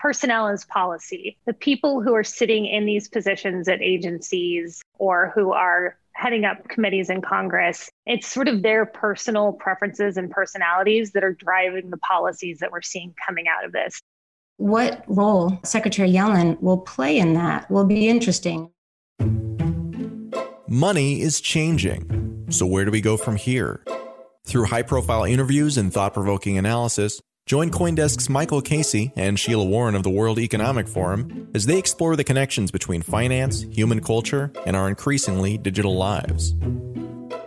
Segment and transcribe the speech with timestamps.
[0.00, 1.36] personnel is policy.
[1.46, 6.68] The people who are sitting in these positions at agencies or who are heading up
[6.68, 11.96] committees in Congress, it's sort of their personal preferences and personalities that are driving the
[11.98, 14.00] policies that we're seeing coming out of this.
[14.56, 18.70] What role Secretary Yellen will play in that will be interesting.
[20.68, 22.46] Money is changing.
[22.50, 23.82] So, where do we go from here?
[24.44, 27.20] Through high profile interviews and thought provoking analysis,
[27.50, 32.14] join Coindesk's Michael Casey and Sheila Warren of the World Economic Forum as they explore
[32.14, 36.54] the connections between finance, human culture, and our increasingly digital lives.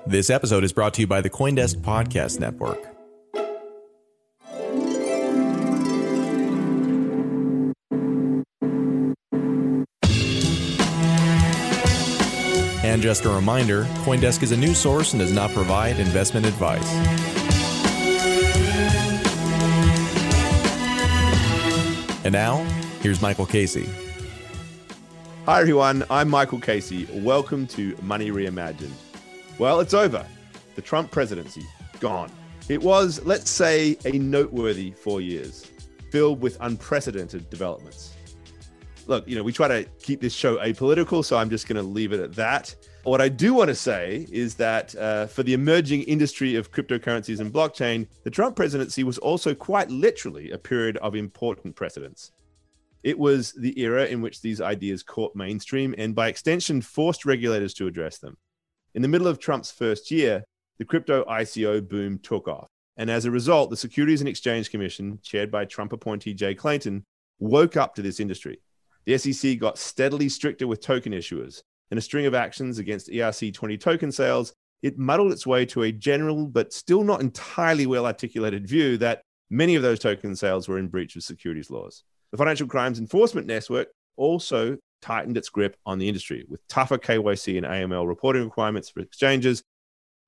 [0.06, 2.86] This episode is brought to you by the Coindesk Podcast Network.
[12.84, 17.33] And just a reminder Coindesk is a news source and does not provide investment advice.
[22.24, 22.64] And now,
[23.02, 23.90] here's Michael Casey.
[25.46, 26.06] Hi, everyone.
[26.10, 27.06] I'm Michael Casey.
[27.12, 28.94] Welcome to Money Reimagined.
[29.60, 30.26] Well, it's over.
[30.76, 31.64] The Trump presidency,
[32.00, 32.32] gone.
[32.70, 35.70] It was, let's say, a noteworthy four years,
[36.12, 38.14] filled with unprecedented developments
[39.08, 41.84] look, you know, we try to keep this show apolitical, so I'm just going to
[41.84, 42.76] leave it at that.
[43.04, 47.42] What I do want to say is that uh, for the emerging industry of cryptocurrencies
[47.42, 52.32] and blockchain, the Trump presidency was also quite literally a period of important precedents.
[53.04, 57.74] It was the era in which these ideas caught mainstream and, by extension, forced regulators
[57.74, 58.38] to address them.
[58.96, 60.46] In the middle of Trump's first year,
[60.78, 62.70] the crypto ICO boom took off.
[62.96, 67.04] And as a result, the Securities and Exchange Commission, chaired by Trump appointee Jay Clayton,
[67.40, 68.60] woke up to this industry
[69.06, 71.62] the SEC got steadily stricter with token issuers.
[71.92, 75.92] In a string of actions against ERC20 token sales, it muddled its way to a
[75.92, 80.78] general but still not entirely well articulated view that many of those token sales were
[80.78, 82.04] in breach of securities laws.
[82.32, 87.58] The Financial Crimes Enforcement Network also tightened its grip on the industry with tougher KYC
[87.58, 89.64] and AML reporting requirements for exchanges,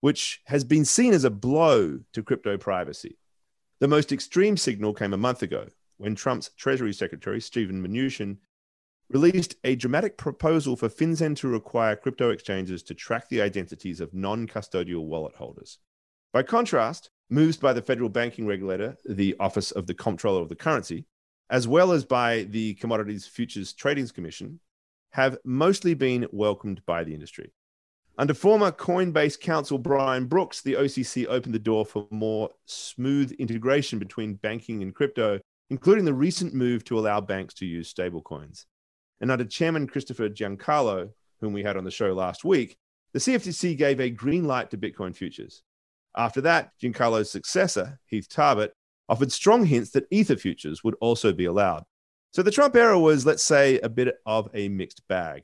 [0.02, 3.18] which has been seen as a blow to crypto privacy.
[3.80, 5.68] The most extreme signal came a month ago
[5.98, 8.38] when Trump's Treasury Secretary, Stephen Mnuchin,
[9.10, 14.14] released a dramatic proposal for FinCEN to require crypto exchanges to track the identities of
[14.14, 15.80] non custodial wallet holders.
[16.34, 20.56] By contrast, moves by the federal banking regulator, the Office of the Comptroller of the
[20.56, 21.06] Currency,
[21.50, 24.60] as well as by the Commodities Futures Trading Commission,
[25.12, 27.52] have mostly been welcomed by the industry.
[28.18, 34.00] Under former Coinbase counsel Brian Brooks, the OCC opened the door for more smooth integration
[34.00, 35.40] between banking and crypto,
[35.70, 38.66] including the recent move to allow banks to use stablecoins.
[39.22, 41.10] And under Chairman Christopher Giancarlo,
[41.40, 42.78] whom we had on the show last week,
[43.14, 45.64] the CFTC gave a green light to Bitcoin futures.
[46.18, 48.72] After that, Giancarlo's successor, Heath Tarbert,
[49.08, 51.84] offered strong hints that Ether futures would also be allowed.
[52.32, 55.44] So the Trump era was, let's say, a bit of a mixed bag.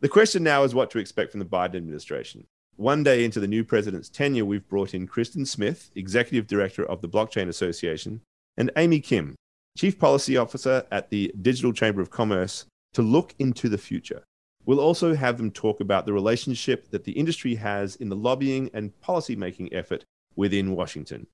[0.00, 2.46] The question now is what to expect from the Biden administration.
[2.76, 7.02] One day into the new president's tenure, we've brought in Kristin Smith, executive director of
[7.02, 8.22] the Blockchain Association,
[8.56, 9.34] and Amy Kim,
[9.76, 12.64] chief policy officer at the Digital Chamber of Commerce
[12.94, 14.24] to look into the future.
[14.64, 18.70] We'll also have them talk about the relationship that the industry has in the lobbying
[18.72, 20.04] and policymaking effort
[20.36, 21.26] within Washington.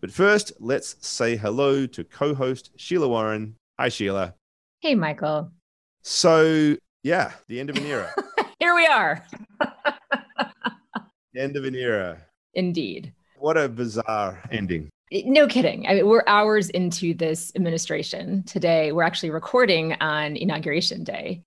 [0.00, 3.56] But first, let's say hello to co host Sheila Warren.
[3.78, 4.34] Hi, Sheila.
[4.80, 5.52] Hey, Michael.
[6.02, 8.12] So, yeah, the end of an era.
[8.58, 9.24] Here we are.
[9.60, 12.18] the end of an era.
[12.54, 13.12] Indeed.
[13.38, 14.90] What a bizarre ending.
[15.24, 15.86] No kidding.
[15.86, 18.90] I mean, we're hours into this administration today.
[18.90, 21.42] We're actually recording on inauguration day.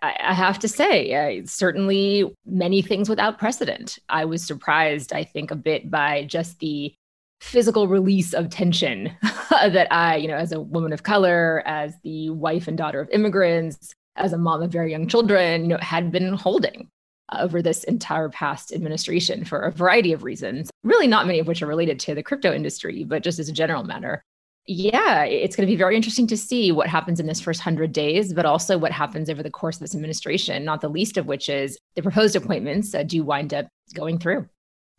[0.00, 3.98] I, I have to say, uh, certainly many things without precedent.
[4.08, 6.94] I was surprised, I think, a bit by just the
[7.42, 9.12] physical release of tension
[9.50, 13.10] that I, you know, as a woman of color, as the wife and daughter of
[13.10, 16.88] immigrants, as a mom of very young children, you know, had been holding
[17.32, 21.62] over this entire past administration for a variety of reasons, really not many of which
[21.62, 24.24] are related to the crypto industry, but just as a general matter.
[24.66, 27.92] Yeah, it's going to be very interesting to see what happens in this first 100
[27.92, 31.26] days, but also what happens over the course of this administration, not the least of
[31.26, 34.48] which is the proposed appointments uh, do wind up going through.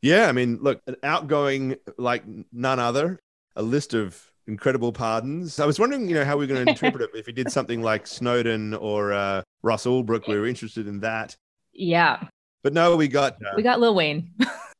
[0.01, 3.19] Yeah, I mean, look, an outgoing like none other,
[3.55, 5.59] a list of incredible pardons.
[5.59, 7.81] I was wondering, you know, how we're going to interpret it if he did something
[7.81, 10.27] like Snowden or uh, Ross Ulbricht.
[10.27, 11.35] We were interested in that.
[11.73, 12.23] Yeah.
[12.63, 14.31] But no, we got uh, we got Lil Wayne.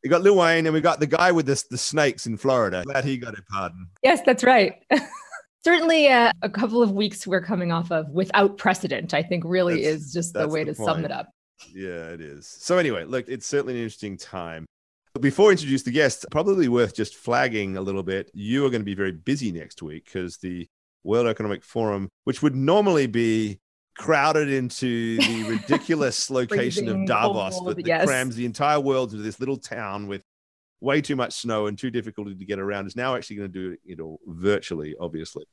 [0.03, 2.83] we got Lil Wayne, and we got the guy with the the snakes in Florida.
[2.85, 3.87] Glad he got a pardon.
[4.03, 4.75] Yes, that's right.
[5.63, 9.13] Certainly, uh, a couple of weeks we're coming off of without precedent.
[9.13, 10.87] I think really that's, is just the way the to point.
[10.87, 11.29] sum it up.
[11.73, 12.47] Yeah, it is.
[12.47, 14.65] So anyway, look, it's certainly an interesting time.
[15.13, 18.31] But before I introduce the guests, probably worth just flagging a little bit.
[18.33, 20.67] You are going to be very busy next week because the
[21.03, 23.59] World Economic Forum, which would normally be
[23.97, 28.05] crowded into the ridiculous location of Davos cold, that, yes.
[28.05, 30.23] crams the entire world into this little town with
[30.79, 33.69] way too much snow and too difficult to get around is now actually going to
[33.69, 35.45] do it all virtually, obviously.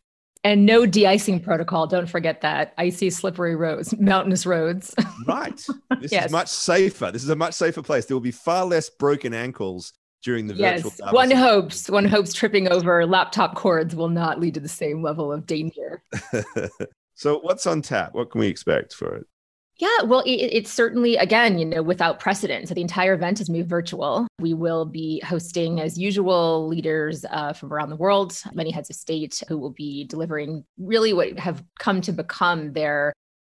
[0.45, 1.87] And no de-icing protocol.
[1.87, 2.73] Don't forget that.
[2.79, 4.95] Icy, slippery roads, mountainous roads.
[5.27, 5.61] Right.
[6.01, 6.27] This Yes.
[6.27, 7.11] is much safer.
[7.11, 8.07] This is a much safer place.
[8.07, 9.93] There will be far less broken ankles
[10.23, 10.97] during the virtual yes.
[10.99, 11.91] Davos One hopes.
[11.91, 16.05] One hopes tripping over laptop cords will not lead to the same level of danger.
[17.19, 18.15] So what's on tap?
[18.15, 19.27] What can we expect for it?
[19.79, 22.69] Yeah, well, it, it's certainly, again, you know, without precedent.
[22.69, 24.29] So the entire event has moved virtual.
[24.39, 28.95] We will be hosting, as usual, leaders uh, from around the world, many heads of
[28.95, 33.13] state who will be delivering really what have come to become their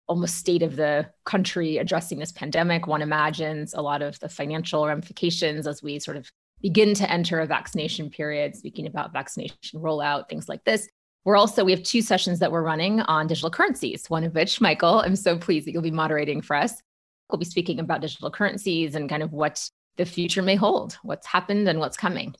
[0.07, 2.85] almost state of the country addressing this pandemic.
[2.85, 6.29] One imagines a lot of the financial ramifications as we sort of
[6.61, 10.89] begin to enter a vaccination period, speaking about vaccination rollout, things like this.
[11.25, 14.59] We're also, we have two sessions that we're running on digital currencies, one of which,
[14.59, 16.81] Michael, I'm so pleased that you'll be moderating for us.
[17.29, 21.27] We'll be speaking about digital currencies and kind of what the future may hold, what's
[21.27, 22.35] happened and what's coming.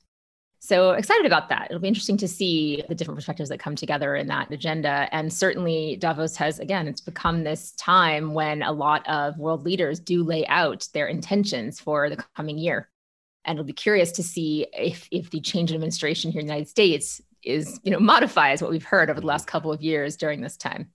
[0.60, 1.68] So excited about that.
[1.70, 5.10] It'll be interesting to see the different perspectives that come together in that agenda.
[5.12, 10.00] And certainly Davos has, again, it's become this time when a lot of world leaders
[10.00, 12.90] do lay out their intentions for the coming year.
[13.44, 16.54] And it'll be curious to see if, if the change in administration here in the
[16.54, 19.52] United States is, you know, modifies what we've heard over the last mm-hmm.
[19.52, 20.92] couple of years during this time.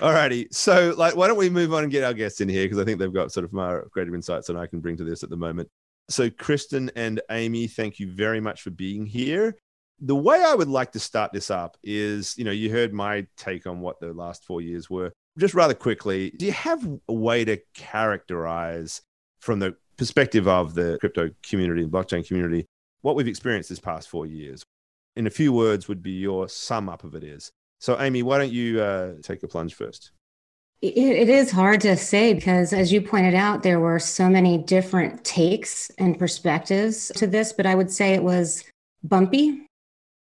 [0.00, 0.48] All righty.
[0.50, 2.84] So, like, why don't we move on and get our guests in here because I
[2.84, 5.28] think they've got sort of more greater insights than I can bring to this at
[5.28, 5.68] the moment.
[6.08, 9.56] So, Kristin and Amy, thank you very much for being here.
[10.00, 13.26] The way I would like to start this up is, you know, you heard my
[13.36, 15.12] take on what the last four years were.
[15.38, 19.02] Just rather quickly, do you have a way to characterize
[19.40, 22.66] from the perspective of the crypto community and blockchain community
[23.02, 24.64] what we've experienced this past four years?
[25.16, 27.52] In a few words, would be your sum up of it is.
[27.80, 30.12] So, Amy, why don't you uh, take a plunge first?
[30.82, 34.58] It, it is hard to say because, as you pointed out, there were so many
[34.58, 37.52] different takes and perspectives to this.
[37.52, 38.64] But I would say it was
[39.02, 39.66] bumpy,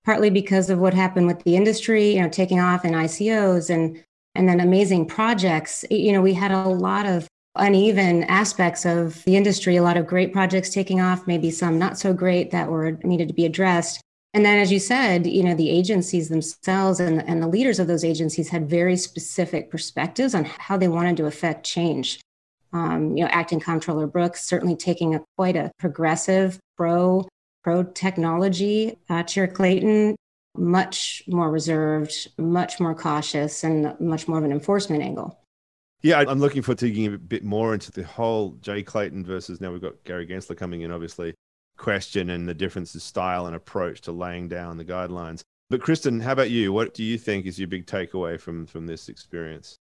[0.05, 4.03] partly because of what happened with the industry, you know, taking off in ICOs and
[4.35, 5.83] and then amazing projects.
[5.89, 10.05] You know, we had a lot of uneven aspects of the industry, a lot of
[10.05, 13.99] great projects taking off, maybe some not so great that were needed to be addressed.
[14.37, 17.87] And then, as you said, you know, the agencies themselves and, and the leaders of
[17.87, 22.21] those agencies had very specific perspectives on how they wanted to affect change.
[22.71, 27.27] Um, you know, acting comptroller Brooks certainly taking a quite a progressive, pro
[27.63, 28.99] pro technology.
[29.09, 30.15] Uh, Chair Clayton
[30.55, 35.39] much more reserved, much more cautious, and much more of an enforcement angle.
[36.03, 39.59] Yeah, I'm looking forward to digging a bit more into the whole Jay Clayton versus
[39.59, 41.33] now we've got Gary Gensler coming in, obviously,
[41.77, 45.41] question and the difference in style and approach to laying down the guidelines.
[45.69, 46.71] But Kristin, how about you?
[46.71, 49.77] What do you think is your big takeaway from from this experience?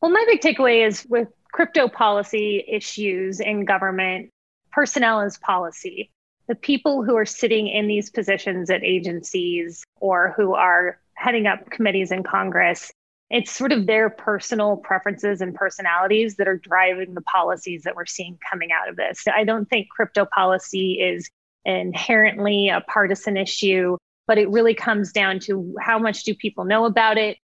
[0.00, 4.30] Well, my big takeaway is with crypto policy issues in government,
[4.72, 6.10] personnel is policy.
[6.48, 11.70] The people who are sitting in these positions at agencies or who are heading up
[11.70, 12.90] committees in Congress,
[13.32, 18.04] it's sort of their personal preferences and personalities that are driving the policies that we're
[18.04, 19.24] seeing coming out of this.
[19.26, 21.30] I don't think crypto policy is
[21.64, 23.96] inherently a partisan issue,
[24.26, 27.38] but it really comes down to how much do people know about it?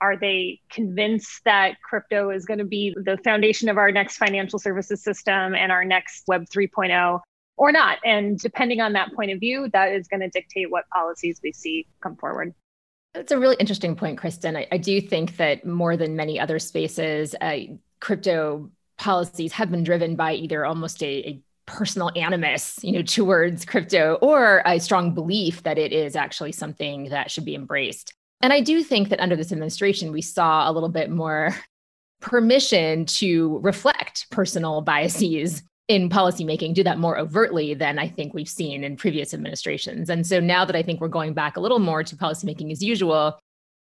[0.00, 4.58] Are they convinced that crypto is going to be the foundation of our next financial
[4.58, 7.20] services system and our next Web 3.0
[7.58, 7.98] or not?
[8.02, 11.52] And depending on that point of view, that is going to dictate what policies we
[11.52, 12.54] see come forward.
[13.14, 14.56] It's a really interesting point, Kristin.
[14.56, 17.58] I, I do think that more than many other spaces, uh,
[18.00, 23.64] crypto policies have been driven by either almost a, a personal animus, you know, towards
[23.64, 28.12] crypto, or a strong belief that it is actually something that should be embraced.
[28.40, 31.54] And I do think that under this administration, we saw a little bit more
[32.20, 38.48] permission to reflect personal biases in policymaking, do that more overtly than I think we've
[38.48, 40.08] seen in previous administrations.
[40.08, 42.82] And so now that I think we're going back a little more to policymaking as
[42.82, 43.38] usual,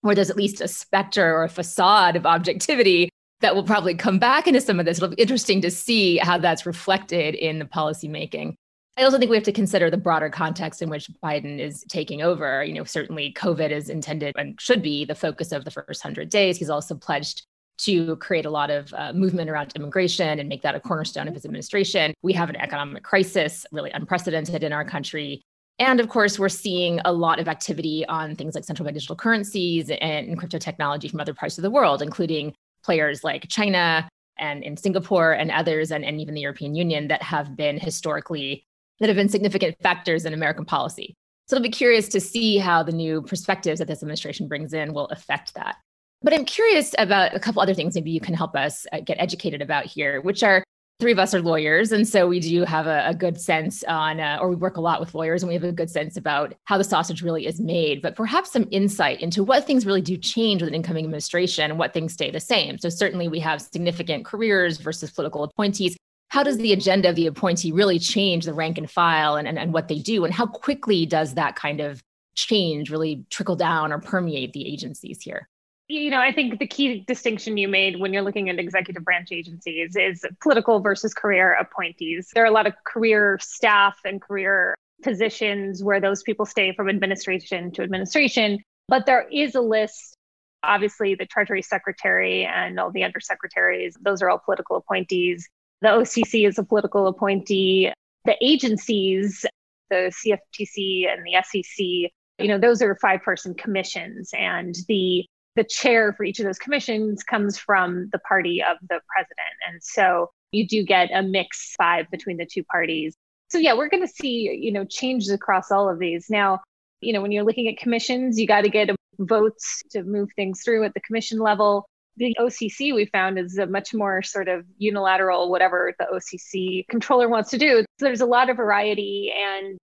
[0.02, 3.10] where there's at least a specter or a facade of objectivity
[3.42, 4.98] that will probably come back into some of this.
[4.98, 8.56] It'll be interesting to see how that's reflected in the policymaking.
[8.98, 12.22] I also think we have to consider the broader context in which Biden is taking
[12.22, 12.64] over.
[12.64, 16.30] You know, certainly COVID is intended and should be the focus of the first 100
[16.30, 16.58] days.
[16.58, 17.46] He's also pledged
[17.78, 21.34] to create a lot of uh, movement around immigration and make that a cornerstone of
[21.34, 22.14] his administration.
[22.22, 25.42] We have an economic crisis, really unprecedented in our country.
[25.78, 29.16] And of course, we're seeing a lot of activity on things like central bank digital
[29.16, 32.54] currencies and crypto technology from other parts of the world, including
[32.84, 37.22] players like China and in Singapore and others, and, and even the European Union that
[37.22, 38.66] have been historically
[39.00, 41.16] that have been significant factors in American policy.
[41.48, 44.94] So I'll be curious to see how the new perspectives that this administration brings in
[44.94, 45.76] will affect that.
[46.22, 49.20] But I'm curious about a couple other things maybe you can help us uh, get
[49.20, 50.64] educated about here, which are
[51.00, 51.92] three of us are lawyers.
[51.92, 54.82] And so we do have a, a good sense on, uh, or we work a
[54.82, 57.60] lot with lawyers and we have a good sense about how the sausage really is
[57.60, 61.70] made, but perhaps some insight into what things really do change with an incoming administration
[61.70, 62.78] and what things stay the same.
[62.78, 65.98] So certainly we have significant careers versus political appointees.
[66.30, 69.60] How does the agenda of the appointee really change the rank and file and, and,
[69.60, 70.24] and what they do?
[70.24, 72.02] And how quickly does that kind of
[72.36, 75.50] change really trickle down or permeate the agencies here?
[75.88, 79.32] You know, I think the key distinction you made when you're looking at executive branch
[79.32, 82.32] agencies is political versus career appointees.
[82.34, 86.90] There are a lot of career staff and career positions where those people stay from
[86.90, 90.16] administration to administration, but there is a list.
[90.64, 95.48] Obviously, the Treasury Secretary and all the undersecretaries, those are all political appointees.
[95.82, 97.92] The OCC is a political appointee.
[98.24, 99.46] The agencies,
[99.92, 104.32] the CFTC and the SEC, you know, those are five person commissions.
[104.34, 109.00] And the the chair for each of those commissions comes from the party of the
[109.14, 109.56] president.
[109.70, 113.16] And so you do get a mix five between the two parties.
[113.50, 116.30] So yeah, we're going to see, you know, changes across all of these.
[116.30, 116.62] Now,
[117.02, 120.62] you know, when you're looking at commissions, you got to get votes to move things
[120.64, 121.86] through at the commission level.
[122.18, 127.30] The OCC we found is a much more sort of unilateral, whatever the OCC comptroller
[127.30, 127.82] wants to do.
[128.00, 129.78] So there's a lot of variety and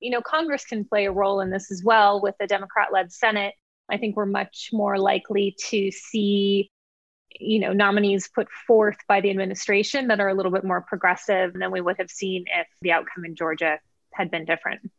[0.00, 3.12] you know, Congress can play a role in this as well with the Democrat led
[3.12, 3.54] Senate
[3.90, 6.70] I think we're much more likely to see
[7.40, 11.52] you know nominees put forth by the administration that are a little bit more progressive
[11.54, 13.78] than we would have seen if the outcome in Georgia
[14.12, 14.90] had been different.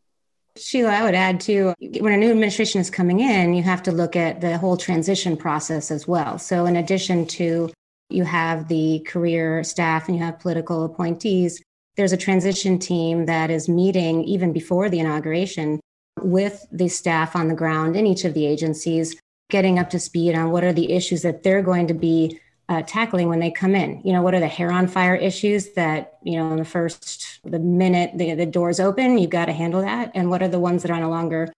[0.58, 3.91] Sheila, I would add too, when a new administration is coming in, you have to
[3.91, 6.38] look at the whole transition process as well.
[6.38, 7.72] So, in addition to
[8.10, 11.62] you have the career staff and you have political appointees,
[11.96, 15.79] there's a transition team that is meeting even before the inauguration
[16.25, 20.35] with the staff on the ground in each of the agencies, getting up to speed
[20.35, 23.73] on what are the issues that they're going to be uh, tackling when they come
[23.75, 23.99] in.
[24.03, 27.39] You know, what are the hair on fire issues that, you know, in the first,
[27.43, 30.11] the minute the, the doors open, you've got to handle that.
[30.13, 31.51] And what are the ones that are on a longer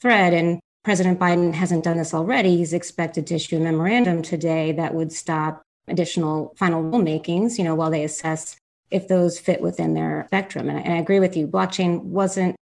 [0.00, 0.34] thread?
[0.34, 2.56] And President Biden hasn't done this already.
[2.56, 7.76] He's expected to issue a memorandum today that would stop additional final rulemakings, you know,
[7.76, 8.56] while they assess
[8.90, 10.68] if those fit within their spectrum.
[10.68, 11.46] And I, and I agree with you.
[11.46, 12.56] Blockchain wasn't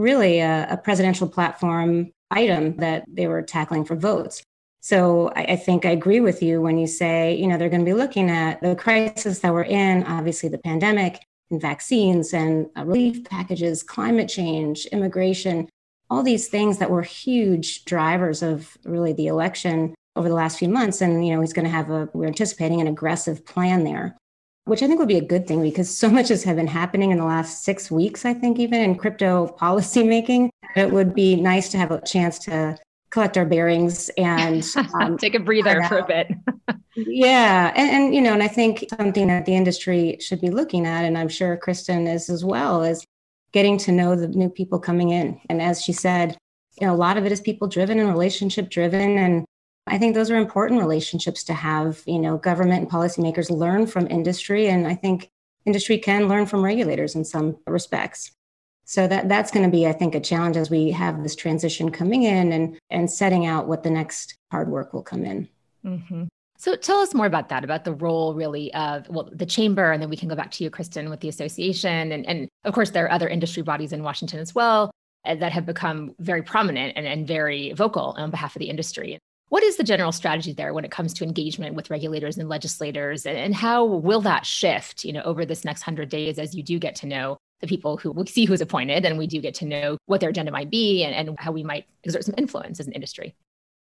[0.00, 4.42] really a, a presidential platform item that they were tackling for votes.
[4.80, 7.84] So I, I, think I agree with you when you say, you know, they're going
[7.84, 12.66] to be looking at the crisis that we're in, obviously the pandemic and vaccines and
[12.78, 15.68] uh, relief packages, climate change, immigration,
[16.08, 20.68] all these things that were huge drivers of really the election over the last few
[20.68, 21.02] months.
[21.02, 24.16] And, you know, he's going to have a, we're anticipating an aggressive plan there
[24.64, 27.18] which I think would be a good thing because so much has been happening in
[27.18, 30.50] the last six weeks, I think, even in crypto policymaking.
[30.76, 32.76] It would be nice to have a chance to
[33.10, 34.64] collect our bearings and
[35.00, 36.28] um, take a breather for a bit.
[36.96, 37.72] yeah.
[37.74, 41.04] And, and, you know, and I think something that the industry should be looking at,
[41.04, 43.04] and I'm sure Kristin is as well, is
[43.52, 45.40] getting to know the new people coming in.
[45.48, 46.36] And as she said,
[46.80, 49.18] you know, a lot of it is people driven and relationship driven.
[49.18, 49.44] And
[49.90, 52.02] I think those are important relationships to have.
[52.06, 55.30] You know, government and policymakers learn from industry, and I think
[55.66, 58.32] industry can learn from regulators in some respects.
[58.84, 61.90] So that that's going to be, I think, a challenge as we have this transition
[61.90, 65.48] coming in and and setting out what the next hard work will come in.
[65.84, 66.24] Mm-hmm.
[66.58, 70.02] So tell us more about that, about the role really of well the chamber, and
[70.02, 72.90] then we can go back to you, Kristin, with the association, and and of course
[72.90, 74.90] there are other industry bodies in Washington as well
[75.24, 79.18] uh, that have become very prominent and, and very vocal on behalf of the industry.
[79.50, 83.26] What is the general strategy there when it comes to engagement with regulators and legislators,
[83.26, 86.78] and, how will that shift, you know, over this next hundred days as you do
[86.78, 89.64] get to know the people who we see who's appointed, and we do get to
[89.64, 92.86] know what their agenda might be, and, and how we might exert some influence as
[92.86, 93.34] an industry?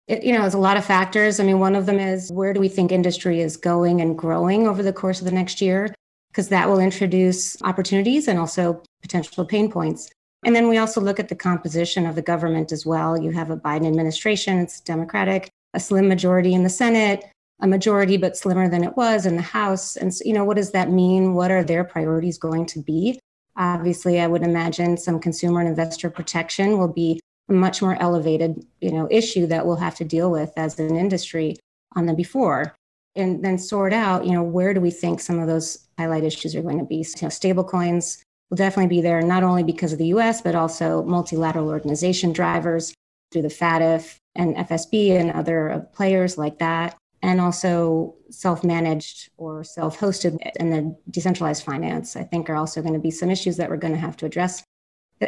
[0.07, 1.39] It, you know, there's a lot of factors.
[1.39, 4.67] I mean, one of them is where do we think industry is going and growing
[4.67, 5.91] over the course of the next year?
[6.29, 10.11] Because that will introduce opportunities and also potential pain points.
[10.46, 13.20] And then we also look at the composition of the government as well.
[13.20, 17.25] You have a Biden administration, it's Democratic, a slim majority in the Senate,
[17.60, 19.96] a majority but slimmer than it was in the House.
[19.96, 21.34] And so, you know, what does that mean?
[21.34, 23.20] What are their priorities going to be?
[23.56, 28.63] Obviously, I would imagine some consumer and investor protection will be a much more elevated,
[28.82, 31.56] you know, issue that we'll have to deal with as an industry
[31.96, 32.75] on the before.
[33.15, 36.56] And then sort out, you know, where do we think some of those highlight issues
[36.56, 36.98] are going to be?
[36.98, 40.56] You know, stable coins, will definitely be there, not only because of the US, but
[40.56, 42.94] also multilateral organization drivers
[43.32, 46.96] through the FATF and FSB and other uh, players like that.
[47.24, 52.82] And also self managed or self hosted and the decentralized finance, I think, are also
[52.82, 54.63] going to be some issues that we're going to have to address.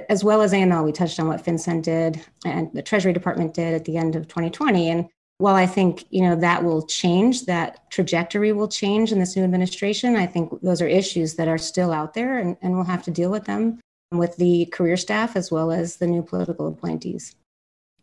[0.07, 3.73] as well as AML, we touched on what FinCEN did and the Treasury Department did
[3.73, 4.89] at the end of 2020.
[4.89, 9.35] And while I think you know that will change, that trajectory will change in this
[9.35, 12.83] new administration, I think those are issues that are still out there, and, and we'll
[12.83, 13.79] have to deal with them
[14.11, 17.35] with the career staff as well as the new political appointees.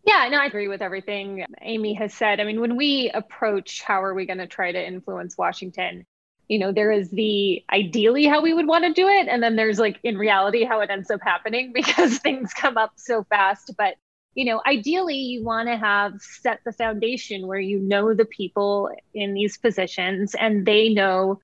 [0.05, 2.41] Yeah, no, I agree with everything Amy has said.
[2.41, 6.07] I mean, when we approach how are we going to try to influence Washington,
[6.49, 9.27] you know, there is the ideally how we would want to do it.
[9.29, 12.93] And then there's like in reality how it ends up happening because things come up
[12.97, 13.75] so fast.
[13.77, 13.97] But,
[14.37, 18.91] you know, ideally you want to have set the foundation where you know the people
[19.15, 21.41] in these positions and they know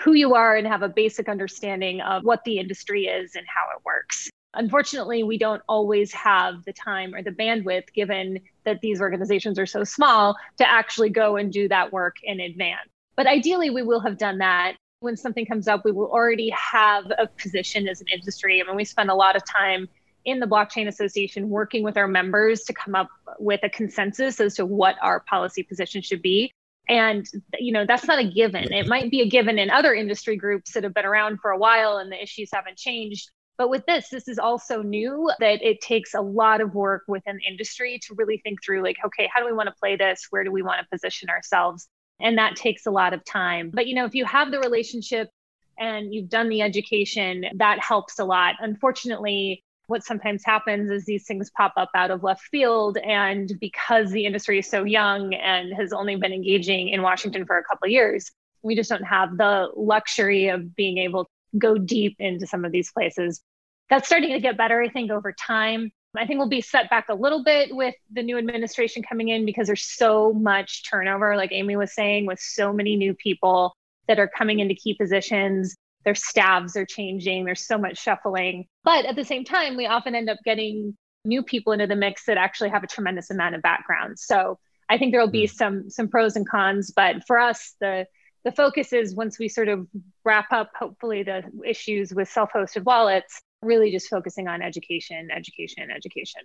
[0.00, 3.66] who you are and have a basic understanding of what the industry is and how
[3.76, 4.30] it works.
[4.54, 9.66] Unfortunately, we don't always have the time or the bandwidth, given that these organizations are
[9.66, 12.88] so small, to actually go and do that work in advance.
[13.14, 14.76] But ideally, we will have done that.
[15.00, 18.62] When something comes up, we will already have a position as an industry.
[18.62, 19.86] I mean, we spend a lot of time
[20.26, 24.56] in the Blockchain Association working with our members to come up with a consensus as
[24.56, 26.50] to what our policy position should be.
[26.88, 27.26] And,
[27.58, 28.72] you know, that's not a given.
[28.72, 31.58] It might be a given in other industry groups that have been around for a
[31.58, 33.30] while and the issues haven't changed.
[33.58, 37.40] But with this, this is also new that it takes a lot of work within
[37.48, 40.26] industry to really think through like, okay, how do we want to play this?
[40.30, 41.88] Where do we want to position ourselves?
[42.20, 43.70] And that takes a lot of time.
[43.72, 45.30] But, you know, if you have the relationship
[45.78, 48.56] and you've done the education, that helps a lot.
[48.60, 52.98] Unfortunately, what sometimes happens is these things pop up out of left field.
[52.98, 57.58] And because the industry is so young and has only been engaging in Washington for
[57.58, 58.30] a couple years,
[58.62, 62.72] we just don't have the luxury of being able to go deep into some of
[62.72, 63.40] these places.
[63.88, 65.92] That's starting to get better, I think, over time.
[66.16, 69.44] I think we'll be set back a little bit with the new administration coming in
[69.44, 73.76] because there's so much turnover, like Amy was saying, with so many new people
[74.08, 75.76] that are coming into key positions.
[76.06, 78.66] Their staffs are changing, there's so much shuffling.
[78.84, 80.96] But at the same time, we often end up getting
[81.26, 84.18] new people into the mix that actually have a tremendous amount of background.
[84.18, 84.58] So
[84.88, 85.54] I think there will be hmm.
[85.54, 88.06] some some pros and cons, but for us, the
[88.44, 89.88] the focus is once we sort of
[90.24, 95.90] wrap up, hopefully, the issues with self hosted wallets, really just focusing on education, education,
[95.90, 96.42] education.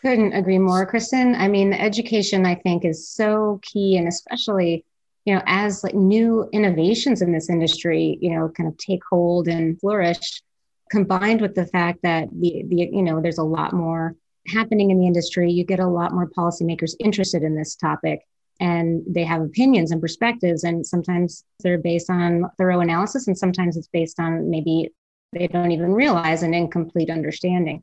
[0.00, 1.36] Couldn't agree more, Kristin.
[1.36, 4.84] I mean, education, I think, is so key, and especially,
[5.28, 9.46] you know, as like new innovations in this industry, you know, kind of take hold
[9.46, 10.42] and flourish,
[10.90, 14.98] combined with the fact that the, the you know, there's a lot more happening in
[14.98, 18.20] the industry, you get a lot more policymakers interested in this topic
[18.58, 23.76] and they have opinions and perspectives and sometimes they're based on thorough analysis and sometimes
[23.76, 24.88] it's based on maybe
[25.34, 27.82] they don't even realize an incomplete understanding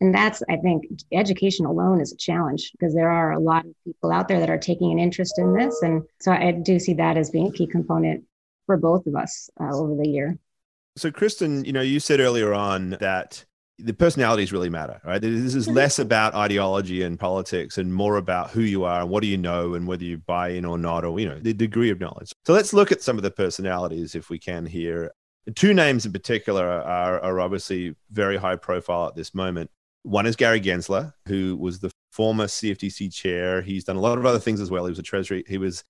[0.00, 3.72] and that's i think education alone is a challenge because there are a lot of
[3.84, 6.94] people out there that are taking an interest in this and so i do see
[6.94, 8.24] that as being a key component
[8.66, 10.36] for both of us uh, over the year
[10.96, 13.44] so kristin you know you said earlier on that
[13.78, 15.20] the personalities really matter, right?
[15.20, 15.76] This is mm-hmm.
[15.76, 19.36] less about ideology and politics and more about who you are and what do you
[19.36, 22.32] know and whether you buy in or not, or, you know, the degree of knowledge.
[22.46, 25.10] So let's look at some of the personalities if we can here.
[25.56, 29.70] Two names in particular are, are obviously very high profile at this moment.
[30.04, 33.60] One is Gary Gensler, who was the former CFTC chair.
[33.60, 34.84] He's done a lot of other things as well.
[34.84, 35.82] He was a treasury, he was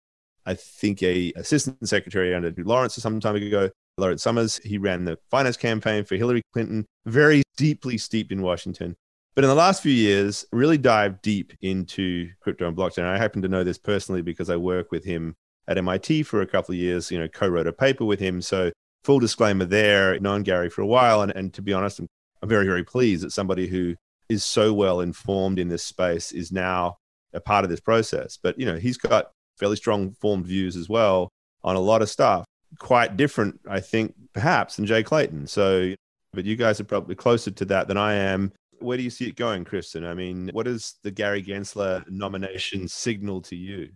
[0.46, 3.70] I think a assistant secretary under Lawrence some time ago.
[3.96, 8.96] Lawrence Summers, he ran the finance campaign for Hillary Clinton, very deeply steeped in Washington.
[9.34, 13.04] But in the last few years, really dived deep into crypto and blockchain.
[13.04, 15.34] I happen to know this personally because I work with him
[15.66, 18.42] at MIT for a couple of years, you know, co-wrote a paper with him.
[18.42, 18.70] So
[19.02, 21.22] full disclaimer there, known Gary for a while.
[21.22, 22.06] And, and to be honest, I'm,
[22.42, 23.96] I'm very, very pleased that somebody who
[24.28, 26.96] is so well informed in this space is now
[27.32, 28.38] a part of this process.
[28.42, 31.28] But, you know, he's got fairly strong formed views as well
[31.62, 32.44] on a lot of stuff
[32.78, 35.46] quite different, I think, perhaps, than Jay Clayton.
[35.46, 35.94] So,
[36.32, 38.52] but you guys are probably closer to that than I am.
[38.80, 40.06] Where do you see it going, Kristin?
[40.06, 43.90] I mean, what does the Gary Gensler nomination signal to you?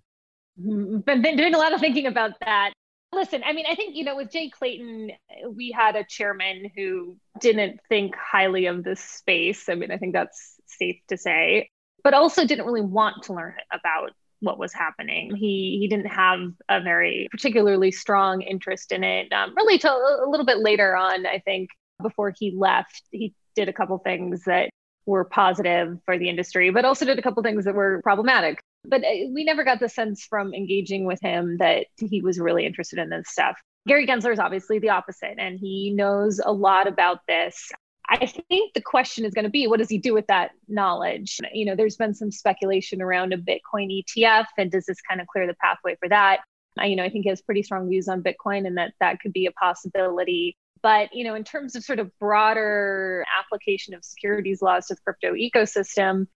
[0.60, 0.98] Mm-hmm.
[0.98, 2.72] Been, been doing a lot of thinking about that.
[3.12, 5.12] Listen, I mean, I think, you know, with Jay Clayton,
[5.50, 9.68] we had a chairman who didn't think highly of this space.
[9.68, 11.70] I mean, I think that's safe to say,
[12.04, 15.34] but also didn't really want to learn about what was happening.
[15.34, 19.32] He he didn't have a very particularly strong interest in it.
[19.32, 21.70] Um, really, till a little bit later on, I think
[22.02, 24.70] before he left, he did a couple things that
[25.06, 28.60] were positive for the industry, but also did a couple things that were problematic.
[28.84, 32.64] But uh, we never got the sense from engaging with him that he was really
[32.64, 33.58] interested in this stuff.
[33.86, 37.70] Gary Gensler is obviously the opposite, and he knows a lot about this.
[38.10, 41.38] I think the question is going to be what does he do with that knowledge?
[41.52, 45.26] You know, there's been some speculation around a Bitcoin ETF, and does this kind of
[45.26, 46.40] clear the pathway for that?
[46.78, 49.20] I, you know, I think he has pretty strong views on Bitcoin, and that that
[49.20, 50.56] could be a possibility.
[50.82, 55.00] But, you know, in terms of sort of broader application of securities laws to the
[55.00, 56.28] crypto ecosystem,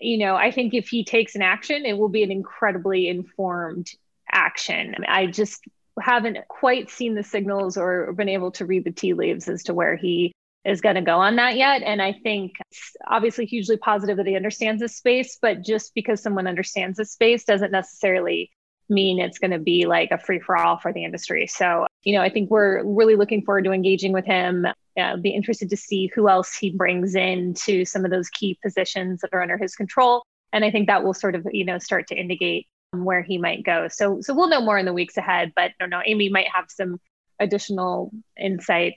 [0.00, 3.90] you know, I think if he takes an action, it will be an incredibly informed
[4.32, 4.94] action.
[5.06, 5.62] I just
[6.00, 9.74] haven't quite seen the signals or been able to read the tea leaves as to
[9.74, 10.32] where he
[10.64, 11.82] is going to go on that yet.
[11.82, 16.22] And I think it's obviously hugely positive that he understands this space, but just because
[16.22, 18.50] someone understands this space doesn't necessarily
[18.90, 21.46] mean it's going to be like a free for all for the industry.
[21.46, 24.66] So, you know, I think we're really looking forward to engaging with him.
[25.00, 28.58] Uh, be interested to see who else he brings in to some of those key
[28.62, 30.24] positions that are under his control.
[30.52, 33.64] And I think that will sort of, you know, start to indicate where he might
[33.64, 33.86] go.
[33.88, 35.52] So, so we'll know more in the weeks ahead.
[35.54, 36.98] But I don't know, Amy might have some
[37.38, 38.94] additional insight.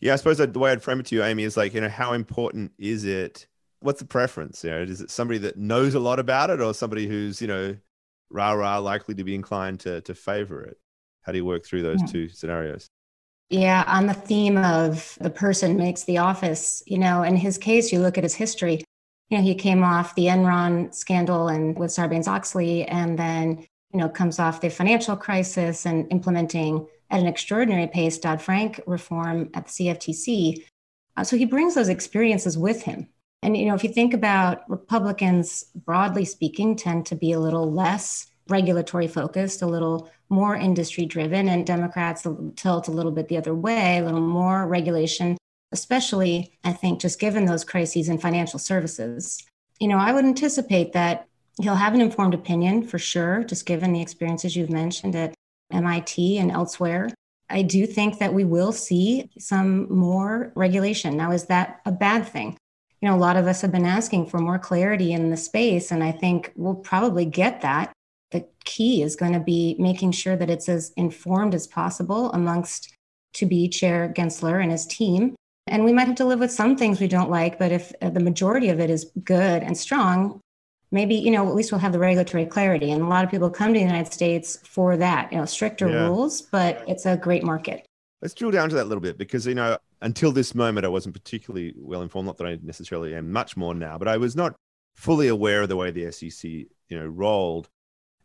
[0.00, 1.88] Yeah, I suppose the way I'd frame it to you, Amy, is like, you know,
[1.88, 3.46] how important is it?
[3.80, 4.64] What's the preference?
[4.64, 7.46] You know, is it somebody that knows a lot about it, or somebody who's, you
[7.46, 7.76] know,
[8.32, 10.78] rah rah likely to be inclined to to favor it?
[11.22, 12.06] How do you work through those yeah.
[12.06, 12.12] Hmm.
[12.12, 12.88] two scenarios?
[13.50, 17.92] Yeah, on the theme of the person makes the office, you know, in his case,
[17.92, 18.82] you look at his history.
[19.28, 24.00] You know, he came off the Enron scandal and with Sarbanes Oxley, and then, you
[24.00, 29.50] know, comes off the financial crisis and implementing at an extraordinary pace Dodd Frank reform
[29.52, 30.64] at the CFTC.
[31.18, 33.08] Uh, so he brings those experiences with him.
[33.42, 37.70] And, you know, if you think about Republicans, broadly speaking, tend to be a little
[37.70, 42.26] less regulatory focused, a little more industry driven, and Democrats
[42.56, 45.36] tilt a little bit the other way, a little more regulation,
[45.72, 49.42] especially, I think, just given those crises in financial services.
[49.80, 51.26] You know, I would anticipate that
[51.60, 55.34] he'll have an informed opinion for sure, just given the experiences you've mentioned at
[55.72, 57.10] MIT and elsewhere.
[57.50, 61.16] I do think that we will see some more regulation.
[61.16, 62.56] Now, is that a bad thing?
[63.02, 65.90] You know, a lot of us have been asking for more clarity in the space,
[65.90, 67.92] and I think we'll probably get that.
[68.30, 72.94] The key is going to be making sure that it's as informed as possible amongst
[73.34, 75.34] to be Chair Gensler and his team.
[75.66, 78.10] And we might have to live with some things we don't like, but if uh,
[78.10, 80.40] the majority of it is good and strong,
[80.92, 82.92] maybe, you know, at least we'll have the regulatory clarity.
[82.92, 85.88] And a lot of people come to the United States for that, you know, stricter
[85.88, 86.06] yeah.
[86.06, 87.84] rules, but it's a great market.
[88.22, 90.88] Let's drill down to that a little bit because, you know, until this moment, I
[90.88, 92.26] wasn't particularly well informed.
[92.26, 94.54] Not that I necessarily am much more now, but I was not
[94.94, 97.68] fully aware of the way the SEC, you know, rolled.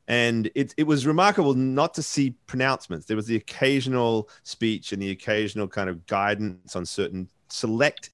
[0.08, 3.08] And it, it was remarkable not to see pronouncements.
[3.08, 8.12] There was the occasional speech and the occasional kind of guidance on certain select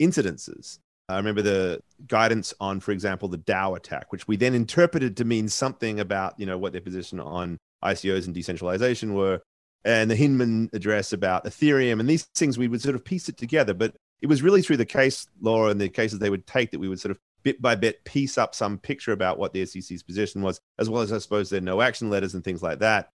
[0.00, 0.78] incidences.
[1.08, 5.24] I remember the guidance on, for example, the DAO attack, which we then interpreted to
[5.24, 9.40] mean something about, you know, what their position on ICOs and decentralization were
[9.86, 13.36] and the Hinman address about Ethereum and these things, we would sort of piece it
[13.36, 13.72] together.
[13.72, 16.80] But it was really through the case law and the cases they would take that
[16.80, 20.02] we would sort of bit by bit piece up some picture about what the SEC's
[20.02, 23.10] position was, as well as I suppose their no action letters and things like that.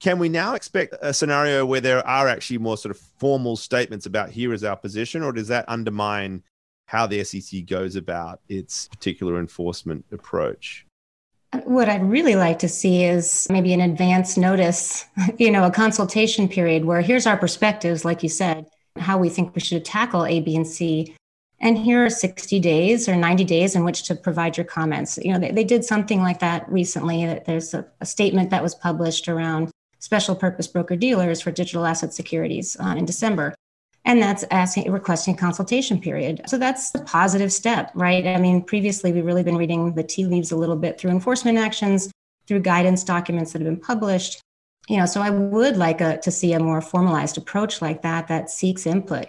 [0.00, 4.04] Can we now expect a scenario where there are actually more sort of formal statements
[4.04, 6.42] about here is our position, or does that undermine
[6.86, 10.86] how the SEC goes about its particular enforcement approach?
[11.64, 15.04] What I'd really like to see is maybe an advance notice,
[15.38, 18.66] you know, a consultation period where here's our perspectives, like you said,
[18.98, 21.14] how we think we should tackle A, B, and C.
[21.60, 25.18] And here are 60 days or 90 days in which to provide your comments.
[25.22, 27.40] You know, they, they did something like that recently.
[27.46, 32.12] There's a, a, statement that was published around special purpose broker dealers for digital asset
[32.12, 33.54] securities uh, in December
[34.04, 36.42] and that's asking requesting consultation period.
[36.46, 38.26] So that's a positive step right?
[38.26, 41.58] I mean previously we've really been reading the tea leaves a little bit through enforcement
[41.58, 42.10] actions
[42.46, 44.40] through guidance documents that have been published.
[44.88, 48.28] You know so i would like a, to see a more formalized approach like that
[48.28, 49.28] that seeks input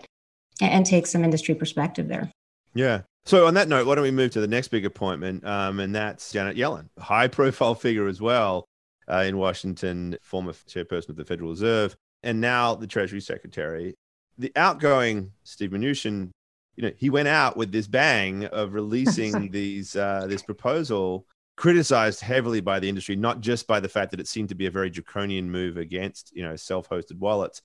[0.62, 2.32] and, and takes some industry perspective there.
[2.74, 3.02] Yeah.
[3.26, 5.96] So on that note why don't we move to the next big appointment um, and
[5.96, 8.66] that's janet yellen high profile figure as well
[9.10, 13.96] uh, in washington former chairperson of the federal reserve and now the treasury secretary
[14.38, 16.32] the outgoing Steve Mnuchin,
[16.76, 22.22] you know, he went out with this bang of releasing these uh, this proposal, criticized
[22.22, 24.72] heavily by the industry, not just by the fact that it seemed to be a
[24.72, 27.62] very draconian move against you know self-hosted wallets,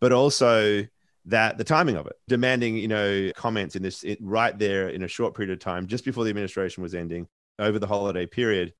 [0.00, 0.86] but also
[1.26, 5.02] that the timing of it, demanding you know comments in this it, right there in
[5.02, 7.26] a short period of time, just before the administration was ending,
[7.58, 8.72] over the holiday period.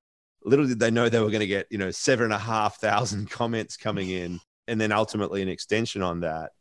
[0.43, 2.79] Little did they know they were going to get you know seven and a half
[2.79, 6.51] thousand comments coming in, and then ultimately an extension on that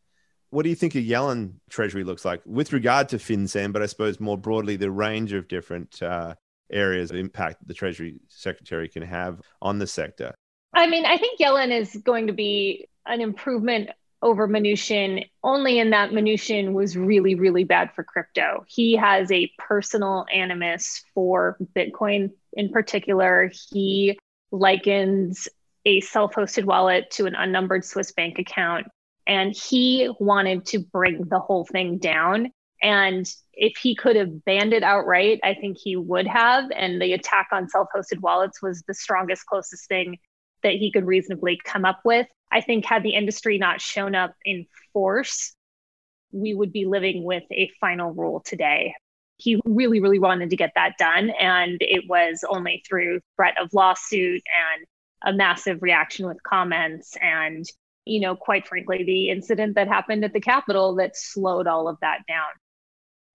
[0.50, 3.86] what do you think a Yellen Treasury looks like with regard to FinCEN, but I
[3.86, 6.34] suppose more broadly the range of different uh,
[6.70, 10.34] areas of impact the Treasury Secretary can have on the sector?
[10.72, 13.90] I mean, I think Yellen is going to be an improvement
[14.22, 18.64] over Mnuchin, only in that Mnuchin was really, really bad for crypto.
[18.66, 23.50] He has a personal animus for Bitcoin in particular.
[23.70, 24.18] He
[24.50, 25.48] likens
[25.84, 28.88] a self hosted wallet to an unnumbered Swiss bank account
[29.26, 32.52] And he wanted to bring the whole thing down.
[32.82, 36.64] And if he could have banned it outright, I think he would have.
[36.74, 40.18] And the attack on self hosted wallets was the strongest, closest thing
[40.62, 42.26] that he could reasonably come up with.
[42.52, 45.54] I think, had the industry not shown up in force,
[46.32, 48.94] we would be living with a final rule today.
[49.38, 51.30] He really, really wanted to get that done.
[51.30, 54.86] And it was only through threat of lawsuit and
[55.34, 57.64] a massive reaction with comments and,
[58.06, 61.98] you know, quite frankly, the incident that happened at the Capitol that slowed all of
[62.00, 62.48] that down.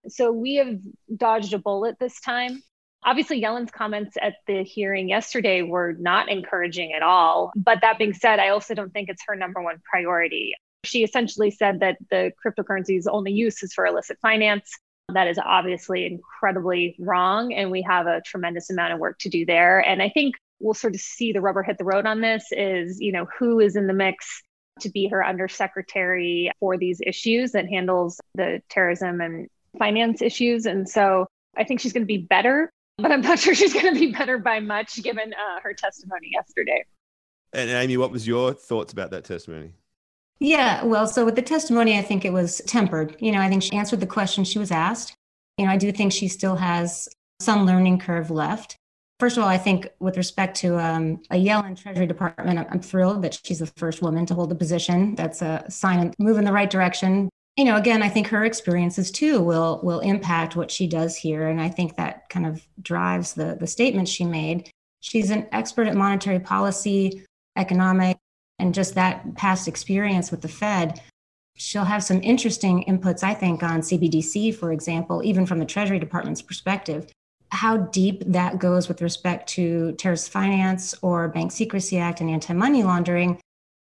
[0.08, 0.80] So we have
[1.14, 2.62] dodged a bullet this time.
[3.04, 7.52] Obviously, Yellen's comments at the hearing yesterday were not encouraging at all.
[7.54, 10.54] But that being said, I also don't think it's her number one priority.
[10.84, 14.70] She essentially said that the cryptocurrency's only use is for illicit finance.
[15.12, 17.52] That is obviously incredibly wrong.
[17.52, 19.80] And we have a tremendous amount of work to do there.
[19.80, 23.00] And I think we'll sort of see the rubber hit the road on this is,
[23.00, 24.42] you know, who is in the mix
[24.80, 30.66] to be her undersecretary for these issues that handles the terrorism and finance issues.
[30.66, 33.92] And so I think she's going to be better, but I'm not sure she's going
[33.92, 36.84] to be better by much given uh, her testimony yesterday.
[37.52, 39.72] And Amy, what was your thoughts about that testimony?
[40.38, 43.16] Yeah, well, so with the testimony, I think it was tempered.
[43.20, 45.14] You know, I think she answered the question she was asked.
[45.58, 47.08] You know, I do think she still has
[47.40, 48.76] some learning curve left.
[49.20, 52.80] First of all, I think with respect to um, a Yellen Treasury Department, I'm, I'm
[52.80, 55.14] thrilled that she's the first woman to hold the position.
[55.14, 57.28] That's a sign of move in the right direction.
[57.56, 61.48] You know, again, I think her experiences too will will impact what she does here,
[61.48, 64.70] and I think that kind of drives the the statement she made.
[65.00, 67.24] She's an expert at monetary policy,
[67.56, 68.16] economic,
[68.58, 71.00] and just that past experience with the Fed,
[71.56, 75.98] she'll have some interesting inputs, I think, on CBDC, for example, even from the Treasury
[75.98, 77.10] Department's perspective.
[77.52, 82.54] How deep that goes with respect to terrorist finance or Bank Secrecy Act and anti
[82.54, 83.38] money laundering,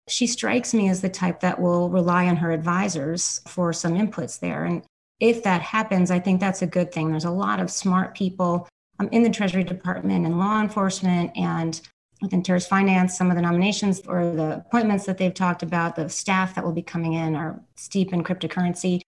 [0.07, 4.39] she strikes me as the type that will rely on her advisors for some inputs
[4.39, 4.65] there.
[4.65, 4.83] And
[5.19, 7.11] if that happens, I think that's a good thing.
[7.11, 8.67] There's a lot of smart people
[8.99, 11.79] um, in the Treasury Department and law enforcement and
[12.21, 16.09] within terrorist finance, some of the nominations or the appointments that they've talked about, the
[16.09, 19.01] staff that will be coming in are steep in cryptocurrency.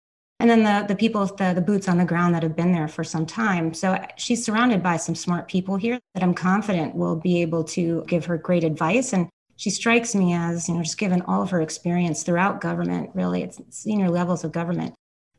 [0.40, 2.87] And then the, the people, the, the boots on the ground that have been there
[2.87, 3.74] for some time.
[3.74, 8.05] So she's surrounded by some smart people here that I'm confident will be able to
[8.07, 9.12] give her great advice.
[9.12, 13.11] And she strikes me as, you know, just given all of her experience throughout government,
[13.14, 14.94] really, it's senior levels of government,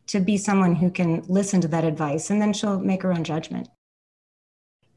[0.08, 3.24] to be someone who can listen to that advice and then she'll make her own
[3.24, 3.70] judgment.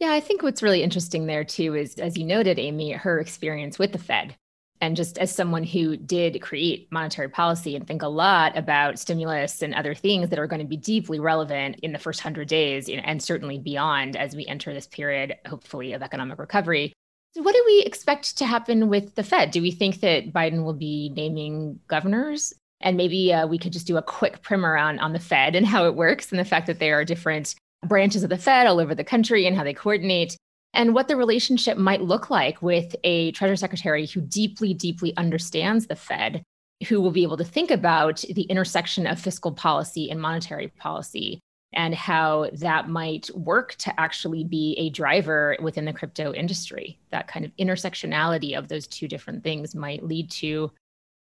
[0.00, 3.78] Yeah, I think what's really interesting there too is, as you noted, Amy, her experience
[3.78, 4.34] with the Fed.
[4.82, 9.62] And just as someone who did create monetary policy and think a lot about stimulus
[9.62, 12.88] and other things that are going to be deeply relevant in the first 100 days
[12.88, 16.92] and certainly beyond as we enter this period, hopefully, of economic recovery.
[17.34, 19.52] So what do we expect to happen with the Fed?
[19.52, 22.52] Do we think that Biden will be naming governors?
[22.80, 25.64] And maybe uh, we could just do a quick primer on, on the Fed and
[25.64, 27.54] how it works and the fact that there are different
[27.86, 30.36] branches of the Fed all over the country and how they coordinate,
[30.74, 35.86] and what the relationship might look like with a Treasury Secretary who deeply, deeply understands
[35.86, 36.42] the Fed,
[36.88, 41.40] who will be able to think about the intersection of fiscal policy and monetary policy
[41.74, 46.98] and how that might work to actually be a driver within the crypto industry.
[47.10, 50.70] That kind of intersectionality of those two different things might lead to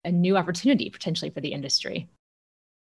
[0.06, 2.08] a new opportunity potentially for the industry.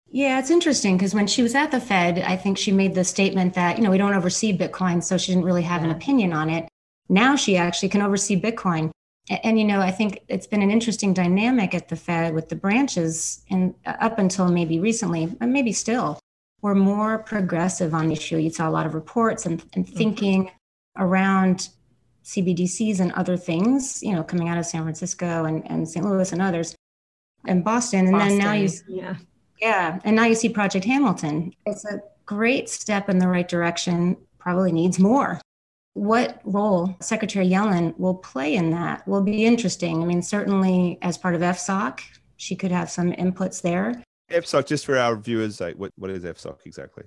[0.09, 3.03] Yeah, it's interesting because when she was at the Fed, I think she made the
[3.03, 6.33] statement that, you know, we don't oversee Bitcoin, so she didn't really have an opinion
[6.33, 6.67] on it.
[7.09, 8.91] Now she actually can oversee Bitcoin.
[9.29, 12.47] And, and, you know, I think it's been an interesting dynamic at the Fed with
[12.47, 16.19] the branches and uh, up until maybe recently, and maybe still,
[16.61, 18.37] were more progressive on the issue.
[18.37, 19.95] You saw a lot of reports and, and mm-hmm.
[19.95, 21.03] thinking mm-hmm.
[21.03, 21.69] around
[22.23, 26.05] CBDCs and other things, you know, coming out of San Francisco and, and St.
[26.05, 26.75] Louis and others
[27.45, 28.07] and Boston.
[28.07, 29.15] And Boston, then now you yeah
[29.59, 29.99] yeah.
[30.03, 31.53] And now you see Project Hamilton.
[31.65, 35.41] It's a great step in the right direction, probably needs more.
[35.93, 40.03] What role Secretary Yellen will play in that will be interesting.
[40.03, 42.01] I mean, certainly as part of FSOC,
[42.35, 44.03] she could have some inputs there.
[44.31, 47.05] FSOC, just for our viewers, like what, what is FSOC exactly?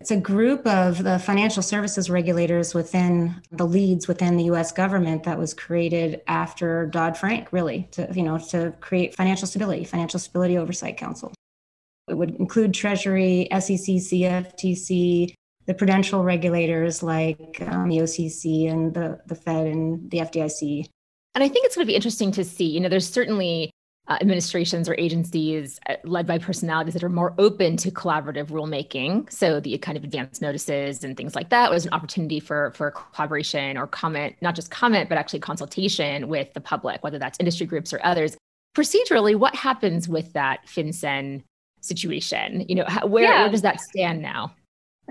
[0.00, 5.22] It's a group of the financial services regulators within the leads within the US government
[5.22, 10.58] that was created after Dodd-Frank, really, to you know, to create financial stability, financial stability
[10.58, 11.32] oversight council.
[12.08, 15.34] It would include Treasury, SEC, CFTC,
[15.66, 20.86] the prudential regulators like um, the OCC and the, the Fed and the FDIC.
[21.34, 22.66] And I think it's going to be interesting to see.
[22.66, 23.70] You know, there's certainly
[24.08, 29.30] uh, administrations or agencies uh, led by personalities that are more open to collaborative rulemaking.
[29.32, 32.92] So the kind of advance notices and things like that was an opportunity for for
[32.92, 37.66] collaboration or comment, not just comment, but actually consultation with the public, whether that's industry
[37.66, 38.36] groups or others
[38.76, 41.42] procedurally, what happens with that FinCEN
[41.86, 42.64] situation?
[42.68, 43.42] You know, how, where, yeah.
[43.42, 44.54] where does that stand now?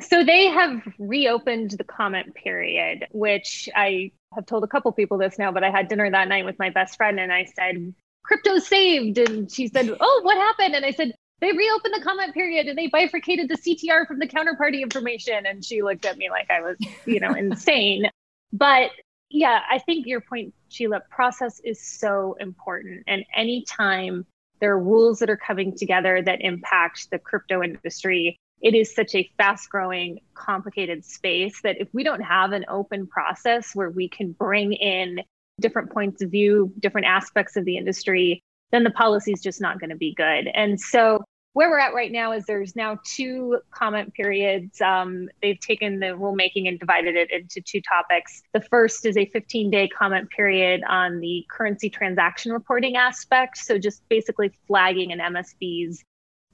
[0.02, 5.40] So they have reopened the comment period, which I have told a couple people this
[5.40, 8.60] now, but I had dinner that night with my best friend and I said, crypto
[8.60, 9.18] saved.
[9.18, 10.76] And she said, Oh, what happened?
[10.76, 14.28] And I said, they reopened the comment period and they bifurcated the CTR from the
[14.28, 15.46] counterparty information.
[15.46, 18.10] And she looked at me like I was, you know, insane.
[18.52, 18.92] But
[19.30, 23.04] yeah, I think your point, Sheila, process is so important.
[23.08, 24.26] And anytime
[24.66, 29.14] there are rules that are coming together that impact the crypto industry, it is such
[29.14, 34.10] a fast growing, complicated space that if we don't have an open process where we
[34.10, 35.20] can bring in
[35.62, 39.80] different points of view, different aspects of the industry, then the policy is just not
[39.80, 40.48] going to be good.
[40.56, 41.24] And so
[41.56, 44.82] where we're at right now is there's now two comment periods.
[44.82, 48.44] Um, they've taken the rulemaking and divided it into two topics.
[48.54, 53.58] The first is a 15 day comment period on the currency transaction reporting aspect.
[53.58, 56.04] So, just basically flagging an MSB's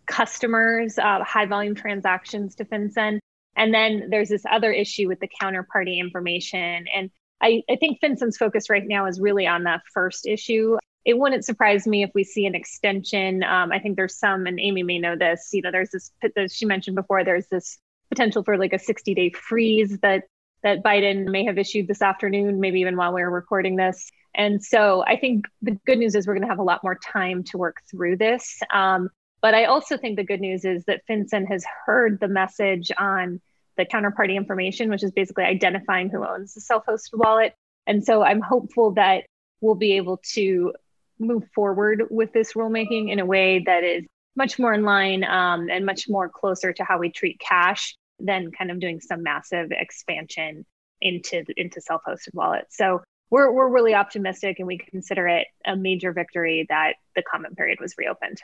[0.05, 3.17] customers, uh, high volume transactions to FinCEN.
[3.55, 6.85] And then there's this other issue with the counterparty information.
[6.95, 7.09] And
[7.41, 10.77] I, I think FinCEN's focus right now is really on that first issue.
[11.05, 13.43] It wouldn't surprise me if we see an extension.
[13.43, 15.49] Um, I think there's some, and Amy may know this.
[15.51, 16.11] You know, there's this.
[16.35, 20.23] As she mentioned before, there's this potential for like a 60 day freeze that
[20.63, 24.11] that Biden may have issued this afternoon, maybe even while we are recording this.
[24.35, 26.95] And so I think the good news is we're going to have a lot more
[26.95, 28.59] time to work through this.
[28.71, 29.09] Um,
[29.41, 33.41] but I also think the good news is that FinCEN has heard the message on
[33.77, 37.55] the counterparty information, which is basically identifying who owns the self hosted wallet.
[37.87, 39.23] And so I'm hopeful that
[39.61, 40.73] we'll be able to
[41.21, 44.03] move forward with this rulemaking in a way that is
[44.35, 48.51] much more in line um, and much more closer to how we treat cash than
[48.51, 50.65] kind of doing some massive expansion
[51.01, 52.77] into into self-hosted wallets.
[52.77, 57.57] So we're we're really optimistic and we consider it a major victory that the comment
[57.57, 58.41] period was reopened.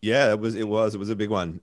[0.00, 1.60] Yeah, it was it was it was a big one.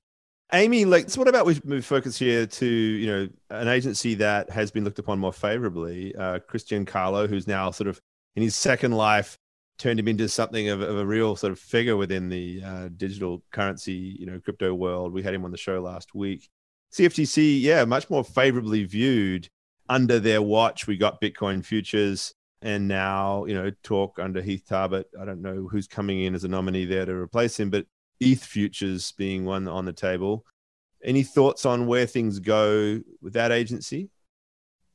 [0.53, 4.49] Amy, like, so what about we move focus here to you know an agency that
[4.49, 7.99] has been looked upon more favorably, uh, Chris Giancarlo, who's now sort of
[8.35, 9.37] in his second life
[9.81, 13.43] turned him into something of, of a real sort of figure within the uh, digital
[13.51, 15.11] currency, you know, crypto world.
[15.11, 16.49] We had him on the show last week.
[16.93, 19.49] CFTC, yeah, much more favorably viewed
[19.89, 20.85] under their watch.
[20.85, 25.05] We got Bitcoin futures, and now you know talk under Heath Tarbert.
[25.19, 27.85] I don't know who's coming in as a nominee there to replace him, but
[28.19, 30.45] ETH futures being one on the table.
[31.03, 34.09] Any thoughts on where things go with that agency?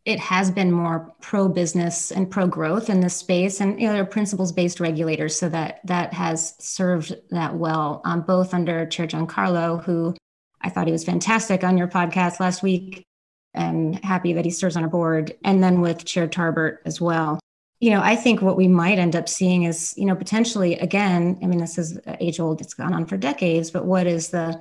[0.06, 3.92] It has been more pro business and pro growth in this space, and you know,
[3.92, 8.00] they're principles based regulators, so that that has served that well.
[8.04, 10.16] Um, both under Chair Giancarlo, who
[10.62, 13.02] I thought he was fantastic on your podcast last week,
[13.52, 17.38] and happy that he serves on a board, and then with Chair Tarbert as well
[17.80, 21.38] you know, I think what we might end up seeing is, you know, potentially again,
[21.42, 24.58] I mean, this is age old, it's gone on for decades, but what is the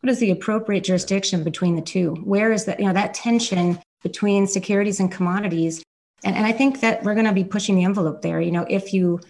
[0.00, 2.14] what is the appropriate jurisdiction between the two?
[2.24, 5.82] Where is that, you know, that tension between securities and commodities?
[6.24, 8.40] And, and I think that we're going to be pushing the envelope there.
[8.40, 9.20] You know, if you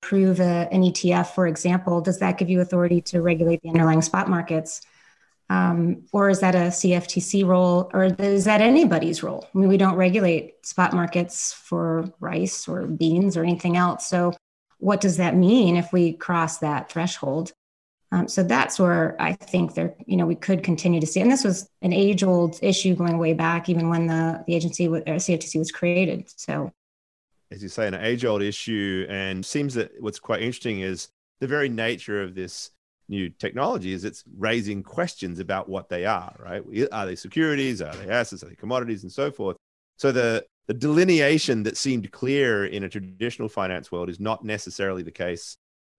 [0.00, 4.02] prove a, an ETF, for example, does that give you authority to regulate the underlying
[4.02, 4.82] spot markets?
[5.48, 9.46] Um, or is that a CFTC role, or is that anybody's role?
[9.54, 14.06] I mean, we don't regulate spot markets for rice or beans or anything else.
[14.06, 14.32] So,
[14.78, 17.52] what does that mean if we cross that threshold?
[18.12, 21.20] Um, so that's where I think there, you know, we could continue to see.
[21.20, 25.00] And this was an age-old issue going way back, even when the the agency, or
[25.00, 26.30] CFTC, was created.
[26.36, 26.72] So,
[27.50, 31.08] as you say, an age-old issue, and seems that what's quite interesting is
[31.40, 32.70] the very nature of this
[33.08, 36.62] new technology is it's raising questions about what they are, right?
[36.92, 37.80] Are they securities?
[37.82, 38.42] Are they assets?
[38.42, 39.56] Are they commodities and so forth?
[39.96, 45.02] So the, the delineation that seemed clear in a traditional finance world is not necessarily
[45.02, 45.56] the case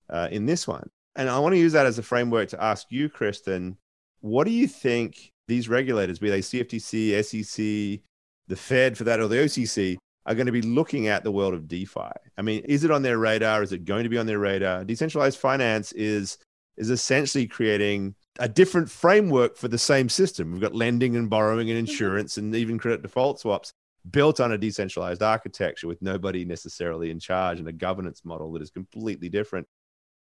[0.10, 0.90] uh, in this one.
[1.18, 3.76] And I want to use that as a framework to ask you, Kristin,
[4.22, 8.02] what do you think these regulators, be they CFTC, SEC,
[8.48, 11.56] the Fed for that, or the OCC, are going to be looking at the world
[11.56, 12.12] of DeFi?
[12.38, 13.64] I mean, is it on their radar?
[13.64, 14.84] Is it going to be on their radar?
[14.86, 16.38] Decentralized finance is
[16.78, 20.52] is essentially creating a different framework for the same system.
[20.52, 21.92] We've got lending and borrowing and mm-hmm.
[21.92, 23.74] insurance and even credit default swaps
[24.12, 28.62] built on a decentralized architecture with nobody necessarily in charge and a governance model that
[28.62, 29.68] is completely different.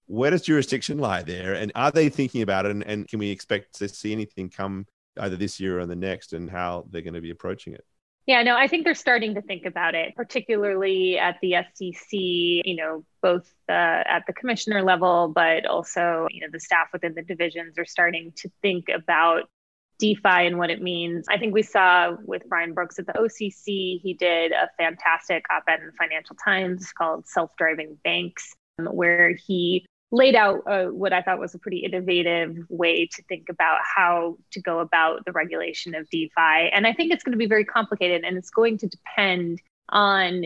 [0.07, 1.53] Where does jurisdiction lie there?
[1.53, 2.71] And are they thinking about it?
[2.71, 4.85] And, and can we expect to see anything come
[5.17, 7.85] either this year or the next and how they're going to be approaching it?
[8.25, 12.75] Yeah, no, I think they're starting to think about it, particularly at the SEC, you
[12.75, 17.77] know, both at the commissioner level, but also, you know, the staff within the divisions
[17.77, 19.43] are starting to think about
[19.99, 21.27] DeFi and what it means.
[21.29, 25.63] I think we saw with Brian Brooks at the OCC, he did a fantastic op
[25.67, 28.55] ed in the Financial Times called Self Driving Banks.
[28.79, 29.85] where he
[30.15, 34.37] laid out uh, what I thought was a pretty innovative way to think about how
[34.51, 36.69] to go about the regulation of DeFi.
[36.71, 40.45] And I think it's going to be very complicated and it's going to depend on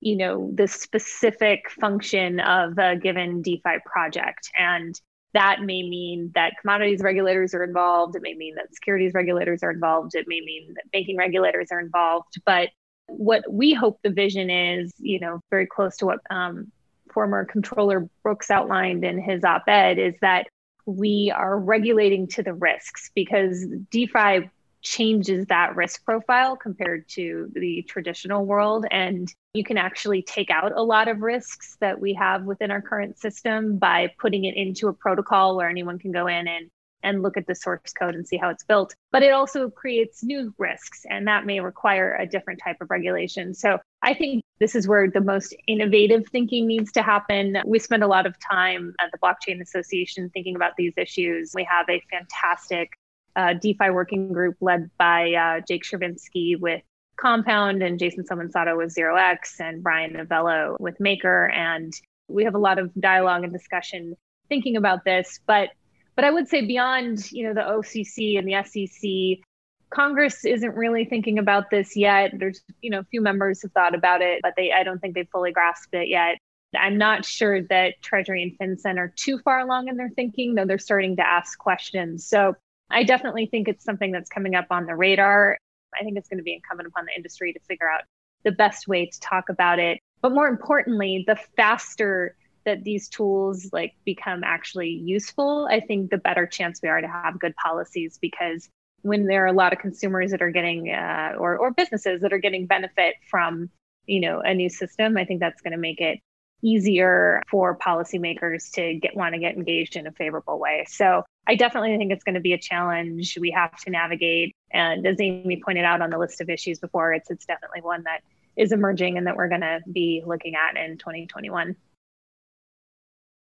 [0.00, 4.50] you know the specific function of a given DeFi project.
[4.58, 4.98] And
[5.34, 8.16] that may mean that commodities regulators are involved.
[8.16, 10.14] It may mean that securities regulators are involved.
[10.14, 12.40] It may mean that banking regulators are involved.
[12.44, 12.70] But
[13.06, 16.72] what we hope the vision is, you know, very close to what um,
[17.12, 20.46] former comptroller Brooks outlined in his op ed, is that
[20.86, 24.50] we are regulating to the risks because DeFi
[24.82, 28.86] changes that risk profile compared to the traditional world.
[28.90, 32.80] And you can actually take out a lot of risks that we have within our
[32.80, 36.70] current system by putting it into a protocol where anyone can go in and
[37.02, 38.94] and look at the source code and see how it's built.
[39.10, 43.54] But it also creates new risks, and that may require a different type of regulation.
[43.54, 47.58] So I think this is where the most innovative thinking needs to happen.
[47.66, 51.52] We spend a lot of time at the Blockchain Association thinking about these issues.
[51.54, 52.90] We have a fantastic
[53.36, 56.82] uh, DeFi working group led by uh, Jake Chervinsky with
[57.16, 61.50] Compound and Jason Somensatto with Zero X and Brian Novello with Maker.
[61.50, 61.92] And
[62.28, 64.16] we have a lot of dialogue and discussion
[64.48, 65.40] thinking about this.
[65.46, 65.70] But
[66.16, 69.44] but I would say beyond you know the OCC and the SEC,
[69.90, 72.32] Congress isn't really thinking about this yet.
[72.38, 75.14] There's you know a few members have thought about it, but they I don't think
[75.14, 76.38] they've fully grasped it yet.
[76.76, 80.64] I'm not sure that Treasury and FinCEN are too far along in their thinking, though
[80.64, 82.26] they're starting to ask questions.
[82.26, 82.54] So
[82.90, 85.58] I definitely think it's something that's coming up on the radar.
[85.98, 88.02] I think it's going to be incumbent upon the industry to figure out
[88.44, 89.98] the best way to talk about it.
[90.22, 96.18] But more importantly, the faster that these tools like become actually useful, I think the
[96.18, 98.68] better chance we are to have good policies because
[99.02, 102.32] when there are a lot of consumers that are getting uh, or or businesses that
[102.32, 103.70] are getting benefit from
[104.06, 106.20] you know a new system, I think that's going to make it
[106.62, 110.84] easier for policymakers to get want to get engaged in a favorable way.
[110.88, 114.54] So I definitely think it's going to be a challenge we have to navigate.
[114.70, 118.02] And as Amy pointed out on the list of issues before, it's it's definitely one
[118.04, 118.20] that
[118.56, 121.76] is emerging and that we're going to be looking at in 2021.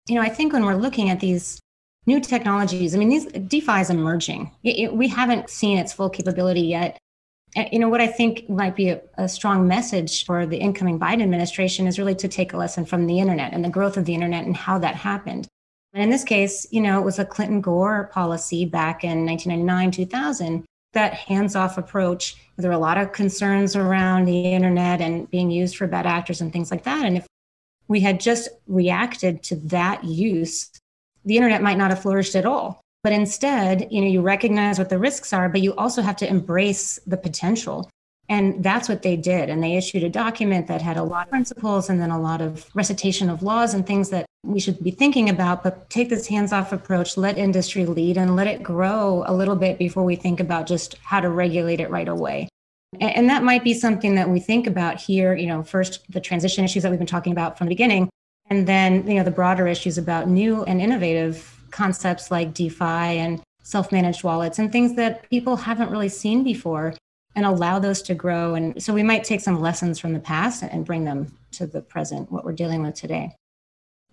[0.08, 1.60] You know, I think when we're looking at these
[2.06, 4.50] new technologies, I mean, these DeFi is emerging.
[4.62, 6.98] It, it, we haven't seen its full capability yet.
[7.70, 11.22] You know what i think might be a, a, strong message for the incoming biden
[11.22, 14.14] administration is really to take a lesson from the internet and the growth of the
[14.14, 15.46] internet and how that happened.
[15.92, 19.90] And in this case you know it was a clinton gore policy back in 1999
[19.90, 22.36] 2000 that hands-off approach.
[22.56, 26.40] There were a lot of concerns around the internet and being used for bad actors
[26.40, 27.04] and things like that.
[27.04, 27.26] And if
[27.88, 30.70] we had just reacted to that use
[31.24, 34.88] the internet might not have flourished at all but instead, you know, you recognize what
[34.88, 37.90] the risks are, but you also have to embrace the potential.
[38.28, 39.50] And that's what they did.
[39.50, 42.40] And they issued a document that had a lot of principles and then a lot
[42.40, 45.64] of recitation of laws and things that we should be thinking about.
[45.64, 49.56] But take this hands off approach, let industry lead, and let it grow a little
[49.56, 52.48] bit before we think about just how to regulate it right away.
[53.00, 55.34] And that might be something that we think about here.
[55.34, 58.08] You know, first, the transition issues that we've been talking about from the beginning,
[58.52, 63.40] and then, you know, the broader issues about new and innovative concepts like DeFi and
[63.62, 66.92] self managed wallets and things that people haven't really seen before
[67.34, 68.54] and allow those to grow.
[68.54, 71.80] And so we might take some lessons from the past and bring them to the
[71.80, 73.34] present, what we're dealing with today.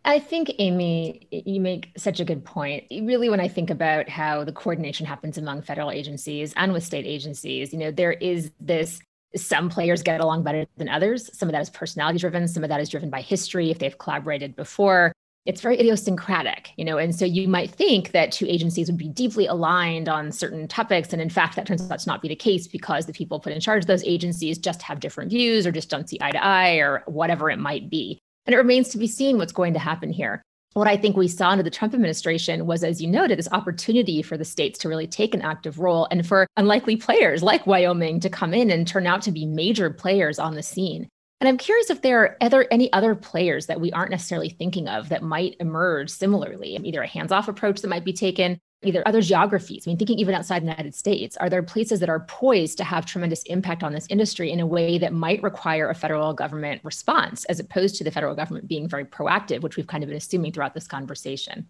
[0.06, 2.86] I think, Amy, you make such a good point.
[2.90, 7.06] Really, when I think about how the coordination happens among federal agencies and with state
[7.06, 9.02] agencies, you know, there is this
[9.36, 11.30] some players get along better than others.
[11.38, 13.98] Some of that is personality driven, some of that is driven by history, if they've
[13.98, 15.14] collaborated before
[15.46, 19.08] it's very idiosyncratic, you know, and so you might think that two agencies would be
[19.08, 21.14] deeply aligned on certain topics.
[21.14, 23.54] And in fact, that turns out to not be the case because the people put
[23.54, 26.44] in charge of those agencies just have different views or just don't see eye to
[26.44, 28.20] eye or whatever it might be.
[28.46, 30.44] And it remains to be seen what's going to happen here.
[30.74, 34.22] What I think we saw under the Trump administration was, as you noted, this opportunity
[34.22, 38.20] for the states to really take an active role and for unlikely players like Wyoming
[38.20, 41.10] to come in and turn out to be major players on the scene.
[41.42, 44.88] And I'm curious if there are other, any other players that we aren't necessarily thinking
[44.88, 49.06] of that might emerge similarly, either a hands off approach that might be taken, either
[49.08, 49.86] other geographies.
[49.86, 52.84] I mean, thinking even outside the United States, are there places that are poised to
[52.84, 56.82] have tremendous impact on this industry in a way that might require a federal government
[56.84, 60.18] response, as opposed to the federal government being very proactive, which we've kind of been
[60.18, 61.68] assuming throughout this conversation?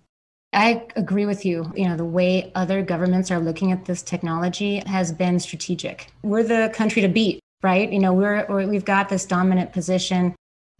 [0.53, 1.71] I agree with you.
[1.75, 6.07] You know, the way other governments are looking at this technology has been strategic.
[6.23, 7.91] We're the country to beat right?
[7.91, 10.35] You know, we're, we've got this dominant position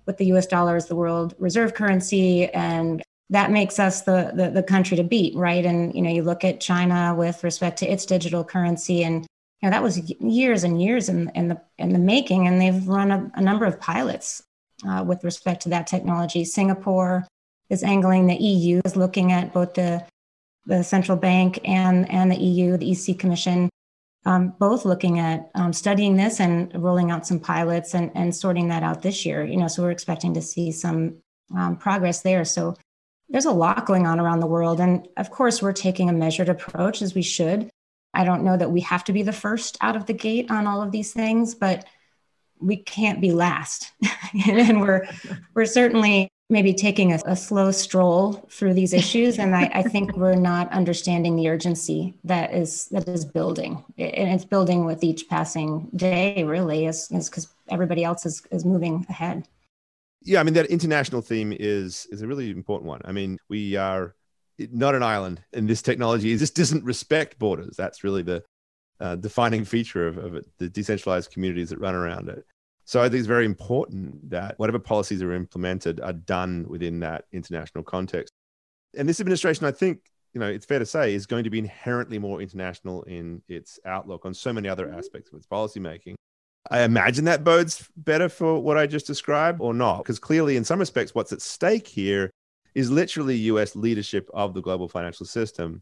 [0.06, 4.50] with the US dollar as the world reserve currency and that makes us the, the,
[4.50, 5.66] the country to beat, right?
[5.66, 9.26] And you know, you look at China with respect to its digital currency, and
[9.62, 12.88] you know that was years and years in, in the in the making, and they've
[12.88, 14.42] run a, a number of pilots
[14.88, 16.44] uh, with respect to that technology.
[16.44, 17.28] Singapore,
[17.70, 20.04] is angling the EU, is looking at both the
[20.66, 23.70] the central bank and and the EU, the EC Commission,
[24.26, 28.68] um, both looking at um, studying this and rolling out some pilots and and sorting
[28.68, 29.44] that out this year.
[29.44, 31.18] You know, so we're expecting to see some
[31.56, 32.46] um, progress there.
[32.46, 32.76] So
[33.30, 36.50] there's a lot going on around the world, and of course, we're taking a measured
[36.50, 37.70] approach as we should.
[38.14, 40.66] I don't know that we have to be the first out of the gate on
[40.66, 41.86] all of these things, but
[42.60, 43.92] we can't be last.
[44.48, 45.08] and we're
[45.54, 50.18] we're certainly maybe taking a, a, slow stroll through these issues and I, I, think
[50.18, 55.30] we're not understanding the urgency that is that is building and it's building with each
[55.30, 59.48] passing day really is because everybody else is, is moving ahead
[60.22, 63.76] yeah i mean that international theme is is a really important one i mean we
[63.76, 64.16] are
[64.72, 68.44] not an island and this technology just doesn't respect borders that's really the
[69.00, 72.44] uh, defining feature of, of it, the decentralized communities that run around it
[72.90, 77.26] so I think it's very important that whatever policies are implemented are done within that
[77.32, 78.34] international context.
[78.98, 80.00] And this administration, I think,
[80.34, 83.78] you know, it's fair to say, is going to be inherently more international in its
[83.86, 84.98] outlook on so many other mm-hmm.
[84.98, 86.16] aspects of its policymaking.
[86.70, 90.64] I imagine that bodes better for what I just described or not, because clearly, in
[90.64, 92.32] some respects, what's at stake here
[92.76, 95.82] is literally US leadership of the global financial system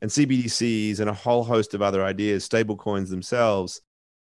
[0.00, 3.80] and CBDCs and a whole host of other ideas, stablecoins themselves,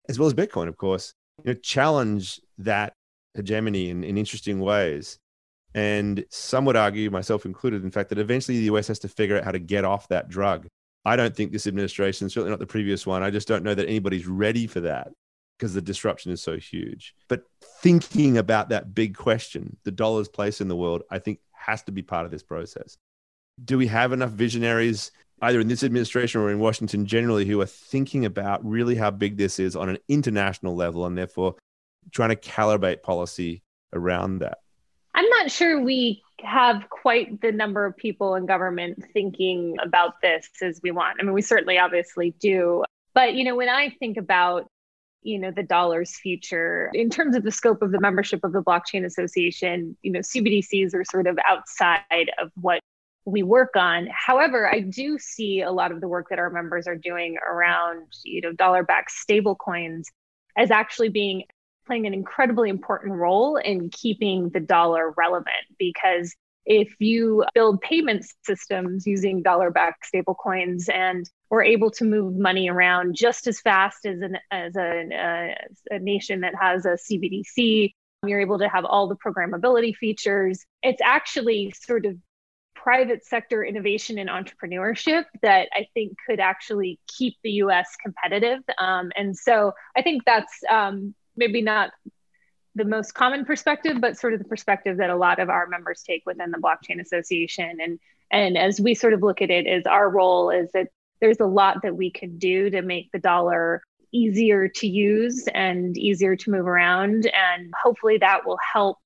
[0.08, 1.12] as well as Bitcoin, of course,
[1.44, 2.94] you know, challenge that
[3.34, 5.18] hegemony in, in interesting ways.
[5.74, 9.36] And some would argue, myself included, in fact, that eventually the US has to figure
[9.36, 10.66] out how to get off that drug.
[11.04, 13.86] I don't think this administration, certainly not the previous one, I just don't know that
[13.86, 15.08] anybody's ready for that
[15.58, 17.14] because the disruption is so huge.
[17.28, 17.42] But
[17.82, 21.92] thinking about that big question, the dollar's place in the world, I think has to
[21.92, 22.96] be part of this process.
[23.64, 25.10] Do we have enough visionaries
[25.42, 29.36] either in this administration or in Washington generally, who are thinking about really how big
[29.36, 31.54] this is on an international level and therefore
[32.10, 34.58] trying to calibrate policy around that?
[35.14, 40.48] I'm not sure we have quite the number of people in government thinking about this
[40.62, 41.18] as we want.
[41.20, 42.84] I mean, we certainly obviously do.
[43.14, 44.70] But, you know, when I think about
[45.22, 48.62] you know the dollar's future in terms of the scope of the membership of the
[48.62, 52.80] blockchain association you know cbdcs are sort of outside of what
[53.28, 54.08] we work on.
[54.10, 58.06] However, I do see a lot of the work that our members are doing around,
[58.24, 60.04] you know, dollar-backed stablecoins
[60.56, 61.44] as actually being
[61.86, 66.34] playing an incredibly important role in keeping the dollar relevant because
[66.68, 73.16] if you build payment systems using dollar-backed stablecoins and we're able to move money around
[73.16, 75.54] just as fast as an as a, a,
[75.94, 77.92] a nation that has a CBDC,
[78.26, 80.62] you're able to have all the programmability features.
[80.82, 82.16] It's actually sort of
[82.74, 88.60] private sector innovation and entrepreneurship that I think could actually keep the US competitive.
[88.78, 91.92] Um, and so I think that's um, maybe not
[92.78, 96.02] the most common perspective, but sort of the perspective that a lot of our members
[96.02, 97.78] take within the Blockchain Association.
[97.80, 97.98] And,
[98.30, 100.88] and as we sort of look at it, is our role is that
[101.20, 105.98] there's a lot that we can do to make the dollar easier to use and
[105.98, 107.26] easier to move around.
[107.26, 108.98] And hopefully that will help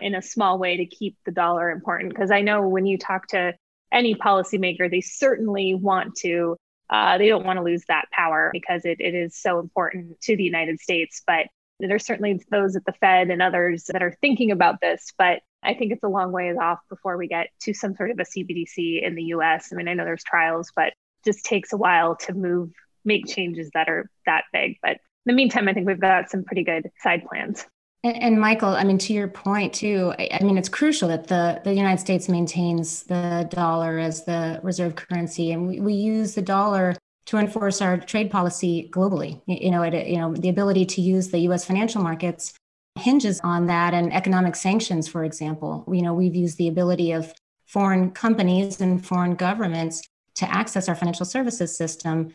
[0.00, 2.10] in a small way to keep the dollar important.
[2.10, 3.54] Because I know when you talk to
[3.92, 6.56] any policymaker, they certainly want to,
[6.90, 10.36] uh, they don't want to lose that power because it, it is so important to
[10.36, 11.22] the United States.
[11.26, 11.46] But
[11.78, 15.12] there's certainly those at the Fed and others that are thinking about this.
[15.16, 18.18] But I think it's a long ways off before we get to some sort of
[18.18, 19.70] a CBDC in the US.
[19.72, 20.92] I mean, I know there's trials, but
[21.24, 22.70] just takes a while to move,
[23.04, 24.76] make changes that are that big.
[24.82, 27.66] But in the meantime, I think we've got some pretty good side plans.
[28.04, 31.26] And, and, Michael, I mean, to your point too, I, I, mean, it's crucial that
[31.26, 36.36] the, the United States maintains the dollar as the reserve currency, and we, we use
[36.36, 36.94] the dollar
[37.28, 39.40] to enforce our trade policy globally.
[39.46, 41.64] You know, it, you know, the ability to use the U.S.
[41.64, 42.54] financial markets
[42.98, 45.84] hinges on that, and economic sanctions, for example.
[45.92, 47.32] You know, we've used the ability of
[47.66, 50.02] foreign companies and foreign governments
[50.36, 52.32] to access our financial services system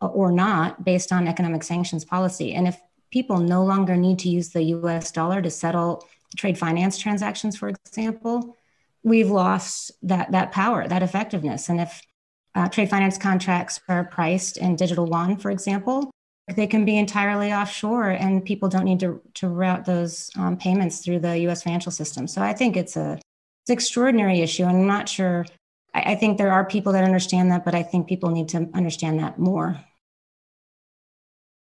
[0.00, 2.52] uh, or not based on economic sanctions policy.
[2.54, 2.80] And if
[3.12, 6.04] people no longer need to use the US dollar to settle
[6.36, 8.56] trade finance transactions, for example,
[9.04, 11.68] we've lost that, that power, that effectiveness.
[11.68, 12.02] And if
[12.54, 16.10] uh, trade finance contracts are priced in digital yuan, for example,
[16.56, 21.04] they can be entirely offshore and people don't need to, to route those um, payments
[21.04, 22.26] through the US financial system.
[22.26, 23.18] So I think it's a
[23.62, 24.64] it's an extraordinary issue.
[24.64, 25.46] And I'm not sure,
[25.94, 28.68] I, I think there are people that understand that, but I think people need to
[28.74, 29.78] understand that more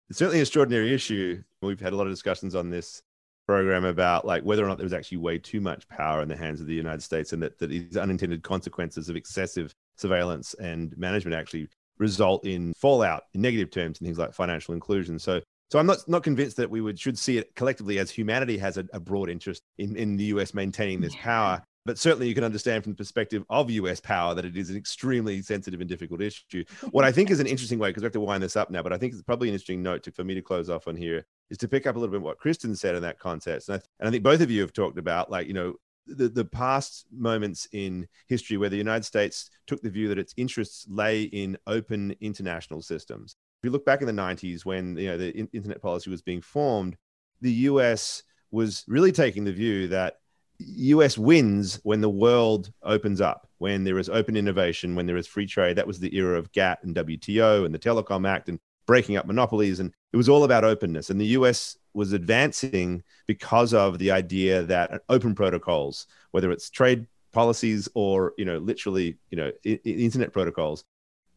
[0.09, 1.43] it's certainly an extraordinary issue.
[1.61, 3.01] We've had a lot of discussions on this
[3.47, 6.35] program about like whether or not there was actually way too much power in the
[6.35, 10.97] hands of the United States and that, that these unintended consequences of excessive surveillance and
[10.97, 11.67] management actually
[11.99, 15.19] result in fallout in negative terms and things like financial inclusion.
[15.19, 18.57] So so I'm not not convinced that we would should see it collectively as humanity
[18.57, 21.61] has a, a broad interest in, in the US maintaining this power.
[21.85, 24.77] but certainly you can understand from the perspective of US power that it is an
[24.77, 26.63] extremely sensitive and difficult issue.
[26.91, 28.83] What I think is an interesting way, because we have to wind this up now,
[28.83, 30.95] but I think it's probably an interesting note to, for me to close off on
[30.97, 33.69] here is to pick up a little bit what Kristin said in that context.
[33.69, 35.75] And I, and I think both of you have talked about, like, you know,
[36.07, 40.33] the, the past moments in history where the United States took the view that its
[40.37, 43.35] interests lay in open international systems.
[43.59, 46.41] If you look back in the 90s when you know the internet policy was being
[46.41, 46.95] formed,
[47.41, 50.19] the US was really taking the view that
[50.59, 55.27] US wins when the world opens up, when there is open innovation, when there is
[55.27, 55.75] free trade.
[55.75, 59.25] That was the era of GATT and WTO and the Telecom Act and breaking up
[59.25, 59.79] monopolies.
[59.79, 61.09] And it was all about openness.
[61.09, 67.07] And the US was advancing because of the idea that open protocols, whether it's trade
[67.33, 70.85] policies or, you know, literally, you know, I- internet protocols,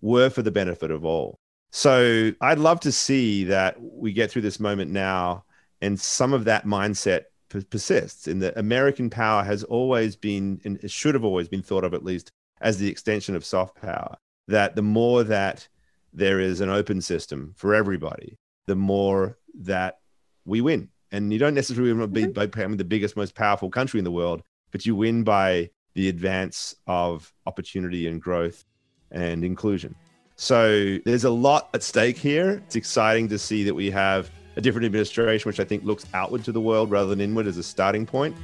[0.03, 1.39] were for the benefit of all.
[1.73, 5.45] So I'd love to see that we get through this moment now
[5.81, 7.23] and some of that mindset
[7.71, 11.85] persists in that American power has always been, and it should have always been thought
[11.85, 12.31] of at least
[12.61, 14.15] as the extension of soft power.
[14.49, 15.67] That the more that
[16.13, 18.37] there is an open system for everybody,
[18.67, 20.00] the more that
[20.45, 20.89] we win.
[21.13, 22.33] And you don't necessarily want to be mm-hmm.
[22.33, 26.09] by becoming the biggest, most powerful country in the world, but you win by the
[26.09, 28.65] advance of opportunity and growth
[29.11, 29.95] and inclusion.
[30.37, 32.63] So there's a lot at stake here.
[32.67, 36.45] It's exciting to see that we have a different administration, which I think looks outward
[36.45, 38.37] to the world rather than inward as a starting point.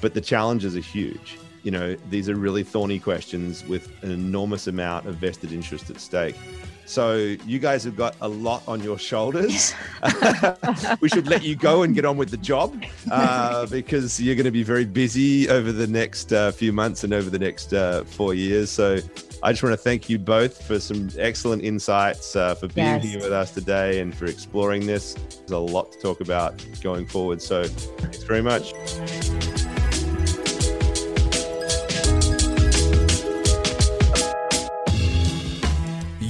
[0.00, 1.38] But the challenges are huge.
[1.62, 6.00] You know, these are really thorny questions with an enormous amount of vested interest at
[6.00, 6.36] stake.
[6.84, 9.74] So you guys have got a lot on your shoulders.
[11.00, 14.44] we should let you go and get on with the job uh, because you're going
[14.44, 18.04] to be very busy over the next uh, few months and over the next uh,
[18.04, 18.70] four years.
[18.70, 18.98] So
[19.42, 23.04] I just want to thank you both for some excellent insights, uh, for being yes.
[23.04, 25.14] here with us today, and for exploring this.
[25.14, 27.42] There's a lot to talk about going forward.
[27.42, 28.72] So, thanks very much.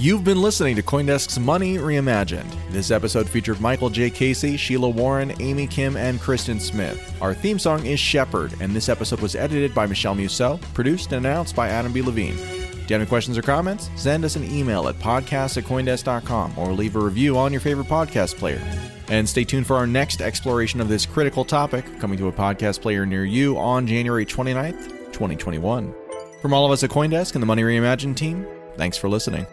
[0.03, 2.53] You've been listening to Coindesk's Money Reimagined.
[2.73, 4.11] This episode featured Michael J.
[4.11, 7.17] Casey, Sheila Warren, Amy Kim, and Kristin Smith.
[7.23, 11.25] Our theme song is Shepherd, and this episode was edited by Michelle Musso, produced and
[11.25, 12.03] announced by Adam B.
[12.03, 13.91] Levine Do you have any questions or comments?
[13.95, 17.87] Send us an email at podcast at Coindesk.com or leave a review on your favorite
[17.87, 18.61] podcast player.
[19.07, 22.83] And stay tuned for our next exploration of this critical topic coming to a podcast
[22.83, 25.95] player near you on January 29th, 2021.
[26.41, 28.45] From all of us at Coindesk and the Money Reimagined team,
[28.77, 29.47] thanks for listening.